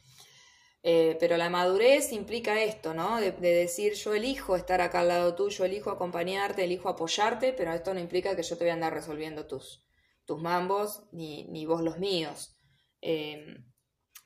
Eh, 0.82 1.16
pero 1.20 1.36
la 1.36 1.50
madurez 1.50 2.12
implica 2.12 2.62
esto, 2.62 2.94
¿no? 2.94 3.20
De, 3.20 3.32
de, 3.32 3.54
decir 3.54 3.92
yo 3.94 4.14
elijo 4.14 4.56
estar 4.56 4.80
acá 4.80 5.00
al 5.00 5.08
lado 5.08 5.34
tuyo, 5.34 5.64
elijo 5.64 5.90
acompañarte, 5.90 6.64
elijo 6.64 6.88
apoyarte, 6.88 7.52
pero 7.52 7.72
esto 7.72 7.92
no 7.92 8.00
implica 8.00 8.34
que 8.34 8.42
yo 8.42 8.56
te 8.56 8.64
voy 8.64 8.70
a 8.70 8.74
andar 8.74 8.94
resolviendo 8.94 9.46
tus, 9.46 9.84
tus 10.24 10.40
mambos 10.40 11.02
ni, 11.12 11.44
ni 11.44 11.66
vos 11.66 11.82
los 11.82 11.98
míos. 11.98 12.56
Em, 13.00 13.66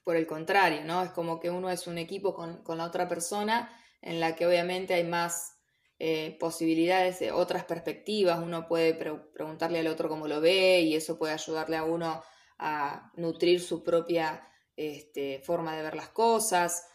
por 0.04 0.16
el 0.16 0.26
contrario, 0.26 0.84
¿no? 0.84 1.02
Es 1.02 1.10
como 1.10 1.40
que 1.40 1.50
uno 1.50 1.70
es 1.70 1.86
un 1.86 1.98
equipo 1.98 2.34
con, 2.34 2.62
la 2.76 2.84
otra 2.84 3.08
persona 3.08 3.70
en 4.02 4.20
la 4.20 4.36
que 4.36 4.46
obviamente 4.46 4.94
hay 4.94 5.04
más 5.04 5.56
eh, 5.98 6.36
posibilidades, 6.38 7.20
de 7.20 7.32
otras 7.32 7.64
perspectivas, 7.64 8.40
uno 8.42 8.68
puede 8.68 8.94
preguntarle 8.94 9.78
al 9.78 9.86
otro 9.86 10.08
cómo 10.08 10.28
lo 10.28 10.40
ve 10.40 10.80
y 10.82 10.94
eso 10.94 11.18
puede 11.18 11.32
ayudarle 11.32 11.76
a 11.78 11.84
uno 11.84 12.22
a 12.58 13.10
nutrir 13.16 13.62
su 13.62 13.82
propia 13.82 14.46
este, 14.76 15.40
forma 15.40 15.76
de 15.76 15.82
ver 15.82 15.96
las 15.96 16.08
cosas, 16.08 16.86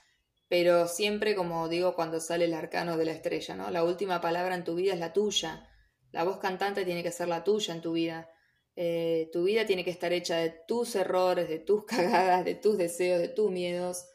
pero 0.47 0.87
siempre, 0.87 1.35
como 1.35 1.69
digo, 1.69 1.95
cuando 1.95 2.19
sale 2.19 2.45
el 2.45 2.53
arcano 2.53 2.97
de 2.97 3.05
la 3.05 3.11
estrella, 3.11 3.55
¿no? 3.55 3.69
La 3.69 3.83
última 3.83 4.19
palabra 4.19 4.55
en 4.55 4.63
tu 4.63 4.75
vida 4.75 4.93
es 4.93 4.99
la 4.99 5.13
tuya, 5.13 5.69
la 6.11 6.23
voz 6.23 6.39
cantante 6.39 6.85
tiene 6.85 7.03
que 7.03 7.11
ser 7.11 7.27
la 7.27 7.43
tuya 7.43 7.73
en 7.73 7.81
tu 7.81 7.93
vida. 7.93 8.29
Eh, 8.75 9.29
tu 9.31 9.43
vida 9.43 9.65
tiene 9.65 9.83
que 9.83 9.91
estar 9.91 10.11
hecha 10.13 10.37
de 10.37 10.55
tus 10.67 10.95
errores, 10.95 11.49
de 11.49 11.59
tus 11.59 11.85
cagadas, 11.85 12.45
de 12.45 12.55
tus 12.55 12.77
deseos, 12.77 13.19
de 13.19 13.27
tus 13.27 13.51
miedos. 13.51 14.05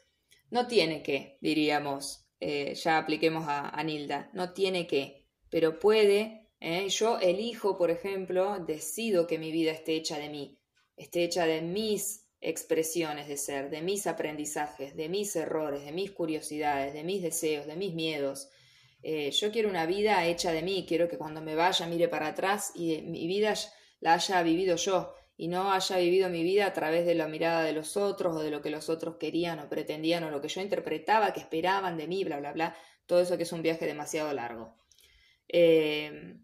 No 0.49 0.67
tiene 0.67 1.01
que, 1.03 1.37
diríamos, 1.41 2.27
eh, 2.39 2.75
ya 2.75 2.97
apliquemos 2.97 3.45
a, 3.47 3.81
Nilda, 3.83 4.29
no 4.33 4.53
tiene 4.53 4.87
que, 4.87 5.25
pero 5.49 5.79
puede. 5.79 6.49
¿eh? 6.59 6.87
Yo 6.89 7.19
elijo, 7.19 7.77
por 7.77 7.91
ejemplo, 7.91 8.59
decido 8.59 9.25
que 9.27 9.39
mi 9.39 9.51
vida 9.51 9.71
esté 9.71 9.95
hecha 9.95 10.17
de 10.17 10.29
mí, 10.29 10.59
esté 10.97 11.23
hecha 11.23 11.45
de 11.45 11.61
mis 11.61 12.24
expresiones 12.47 13.27
de 13.27 13.37
ser, 13.37 13.69
de 13.69 13.81
mis 13.81 14.05
aprendizajes, 14.05 14.95
de 14.95 15.09
mis 15.09 15.35
errores, 15.35 15.83
de 15.83 15.91
mis 15.91 16.11
curiosidades, 16.11 16.93
de 16.93 17.03
mis 17.03 17.23
deseos, 17.23 17.65
de 17.65 17.75
mis 17.75 17.93
miedos. 17.93 18.49
yo 19.03 19.51
quiero 19.51 19.69
una 19.69 19.85
vida 19.85 20.25
hecha 20.25 20.51
de 20.51 20.61
mí, 20.61 20.85
quiero 20.87 21.07
que 21.07 21.17
cuando 21.17 21.41
me 21.41 21.55
vaya 21.55 21.85
mire 21.87 22.07
para 22.07 22.27
atrás 22.27 22.71
y 22.75 23.01
mi 23.01 23.27
vida 23.27 23.53
la 23.99 24.13
haya 24.13 24.41
vivido 24.43 24.75
yo 24.75 25.13
y 25.37 25.47
no 25.47 25.71
haya 25.71 25.97
vivido 25.97 26.29
mi 26.29 26.43
vida 26.43 26.67
a 26.67 26.73
través 26.73 27.05
de 27.05 27.15
la 27.15 27.27
mirada 27.27 27.63
de 27.63 27.73
los 27.73 27.97
otros 27.97 28.35
o 28.35 28.39
de 28.39 28.51
lo 28.51 28.61
que 28.61 28.69
los 28.69 28.89
otros 28.89 29.17
querían 29.17 29.59
o 29.59 29.69
pretendían 29.69 30.23
o 30.23 30.31
lo 30.31 30.41
que 30.41 30.47
yo 30.47 30.61
interpretaba 30.61 31.33
que 31.33 31.41
esperaban 31.41 31.97
de 31.97 32.07
mí, 32.07 32.23
bla, 32.23 32.39
bla, 32.39 32.53
bla. 32.53 32.75
Todo 33.05 33.21
eso 33.21 33.37
que 33.37 33.43
es 33.43 33.51
un 33.51 33.61
viaje 33.61 33.85
demasiado 33.85 34.31
largo. 34.33 34.75
Eh, 35.47 36.37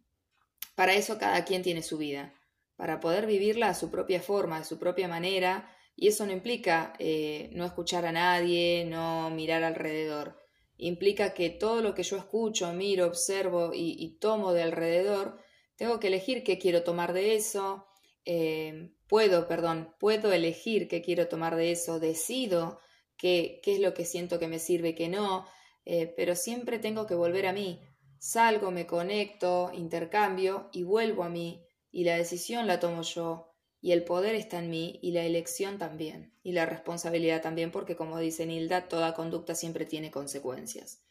para 0.76 0.94
eso 0.94 1.18
cada 1.18 1.46
quien 1.46 1.64
tiene 1.64 1.82
su 1.84 1.98
vida, 1.98 2.34
para 2.76 3.00
poder 3.00 3.28
vivirla 3.28 3.70
a 3.70 3.74
su 3.74 3.90
propia 3.90 4.22
forma, 4.22 4.60
de 4.60 4.66
su 4.66 4.78
propia 4.78 5.08
manera, 5.08 5.70
y 6.02 6.08
eso 6.08 6.26
no 6.26 6.34
implica 6.34 6.94
eh, 7.00 7.50
no 7.54 7.64
escuchar 7.64 8.06
a 8.06 8.12
nadie, 8.12 8.86
no 8.86 9.30
mirar 9.30 9.64
alrededor. 9.64 10.36
Implica 10.78 11.34
que 11.34 11.50
todo 11.52 11.82
lo 11.82 11.94
que 11.94 12.04
yo 12.04 12.18
escucho, 12.18 12.74
miro, 12.74 13.06
observo 13.06 13.72
y 13.74 14.18
tomo 14.20 14.52
de 14.52 14.64
alrededor 14.64 15.40
tengo 15.82 16.00
que 16.00 16.10
elegir 16.10 16.44
qué 16.44 16.60
quiero 16.60 16.84
tomar 16.84 17.12
de 17.12 17.34
eso. 17.34 17.88
Eh, 18.24 18.92
puedo, 19.08 19.48
perdón, 19.48 19.96
puedo 20.00 20.32
elegir 20.32 20.88
qué 20.88 21.02
quiero 21.02 21.28
tomar 21.28 21.56
de 21.56 21.72
eso. 21.72 22.00
Decido 22.00 22.80
qué, 23.18 23.62
es 23.66 23.80
lo 23.80 23.96
que 23.96 24.06
siento 24.06 24.38
que 24.38 24.48
me 24.48 24.60
sirve 24.60 24.90
y 24.90 24.94
qué 24.94 25.10
no. 25.10 25.48
Eh, 25.86 26.14
pero 26.16 26.36
siempre 26.36 26.78
tengo 26.78 27.08
que 27.08 27.16
volver 27.16 27.48
a 27.48 27.54
mí. 27.54 27.82
Salgo, 28.20 28.70
me 28.70 28.86
conecto, 28.86 29.72
intercambio 29.74 30.70
y 30.72 30.84
vuelvo 30.84 31.24
a 31.24 31.30
mí. 31.30 31.66
Y 31.92 32.04
la 32.04 32.16
decisión 32.16 32.68
la 32.68 32.80
tomo 32.80 33.02
yo. 33.02 33.51
Y 33.82 33.94
el 33.94 34.04
poder 34.04 34.36
está 34.36 34.60
en 34.60 34.70
mí 34.70 35.00
y 35.02 35.12
la 35.12 35.24
elección 35.24 35.78
también. 35.78 36.34
Y 36.44 36.52
la 36.52 36.66
responsabilidad 36.66 37.42
también 37.42 37.72
porque, 37.72 37.96
como 37.96 38.20
dice 38.20 38.46
Nilda, 38.46 38.88
toda 38.88 39.16
conducta 39.16 39.56
siempre 39.56 39.86
tiene 39.86 40.12
consecuencias. 40.12 41.02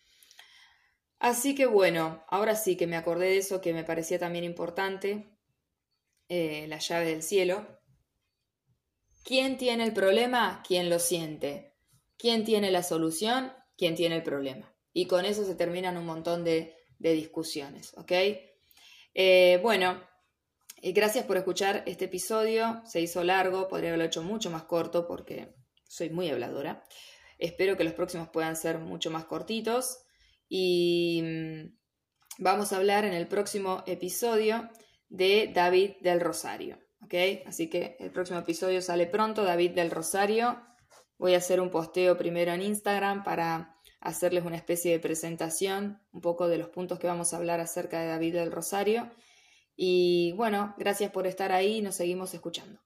Así 1.18 1.54
que 1.54 1.66
bueno, 1.66 2.24
ahora 2.28 2.56
sí 2.56 2.76
que 2.76 2.86
me 2.86 2.96
acordé 2.96 3.26
de 3.26 3.38
eso 3.38 3.60
que 3.60 3.74
me 3.74 3.84
parecía 3.84 4.18
también 4.18 4.44
importante, 4.44 5.36
eh, 6.28 6.66
la 6.68 6.78
llave 6.78 7.06
del 7.06 7.22
cielo. 7.22 7.66
¿Quién 9.22 9.58
tiene 9.58 9.84
el 9.84 9.92
problema? 9.92 10.62
¿Quién 10.66 10.88
lo 10.88 10.98
siente? 10.98 11.74
¿Quién 12.16 12.44
tiene 12.44 12.70
la 12.70 12.82
solución? 12.82 13.52
¿Quién 13.76 13.96
tiene 13.96 14.16
el 14.16 14.22
problema? 14.22 14.74
Y 14.92 15.06
con 15.06 15.24
eso 15.24 15.44
se 15.44 15.54
terminan 15.54 15.98
un 15.98 16.06
montón 16.06 16.42
de, 16.42 16.76
discusiones, 16.98 17.92
¿ok? 17.96 18.12
Eh, 19.14 19.58
bueno, 19.62 20.02
gracias 20.82 21.24
por 21.24 21.36
escuchar 21.36 21.82
este 21.86 22.06
episodio. 22.06 22.82
Se 22.84 23.00
hizo 23.00 23.22
largo, 23.24 23.68
podría 23.68 23.90
haberlo 23.90 24.04
hecho 24.04 24.22
mucho 24.22 24.50
más 24.50 24.64
corto 24.64 25.06
porque 25.06 25.54
soy 25.88 26.10
muy 26.10 26.28
habladora. 26.30 26.84
Espero 27.38 27.76
que 27.76 27.84
los 27.84 27.94
próximos 27.94 28.28
puedan 28.28 28.56
ser 28.56 28.78
mucho 28.78 29.10
más 29.10 29.24
cortitos 29.24 29.98
y 30.48 31.22
mm, 31.22 31.78
vamos 32.38 32.72
a 32.72 32.76
hablar 32.76 33.04
en 33.04 33.14
el 33.14 33.28
próximo 33.28 33.82
episodio 33.86 34.68
de 35.08 35.50
David 35.54 35.92
del 36.00 36.20
Rosario. 36.20 36.78
¿ok? 37.02 37.14
Así 37.46 37.68
que 37.68 37.96
el 37.98 38.10
próximo 38.10 38.38
episodio 38.38 38.82
sale 38.82 39.06
pronto, 39.06 39.44
David 39.44 39.72
del 39.72 39.90
Rosario. 39.90 40.60
Voy 41.18 41.34
a 41.34 41.38
hacer 41.38 41.60
un 41.60 41.70
posteo 41.70 42.16
primero 42.16 42.52
en 42.52 42.62
Instagram 42.62 43.24
para 43.24 43.76
hacerles 44.00 44.44
una 44.44 44.56
especie 44.56 44.92
de 44.92 44.98
presentación, 44.98 46.02
un 46.12 46.20
poco 46.20 46.48
de 46.48 46.58
los 46.58 46.68
puntos 46.68 46.98
que 46.98 47.06
vamos 47.06 47.32
a 47.32 47.36
hablar 47.36 47.60
acerca 47.60 48.00
de 48.00 48.08
David 48.08 48.34
del 48.34 48.52
Rosario. 48.52 49.10
Y 49.76 50.32
bueno, 50.36 50.74
gracias 50.78 51.10
por 51.10 51.26
estar 51.26 51.52
ahí, 51.52 51.82
nos 51.82 51.96
seguimos 51.96 52.34
escuchando. 52.34 52.80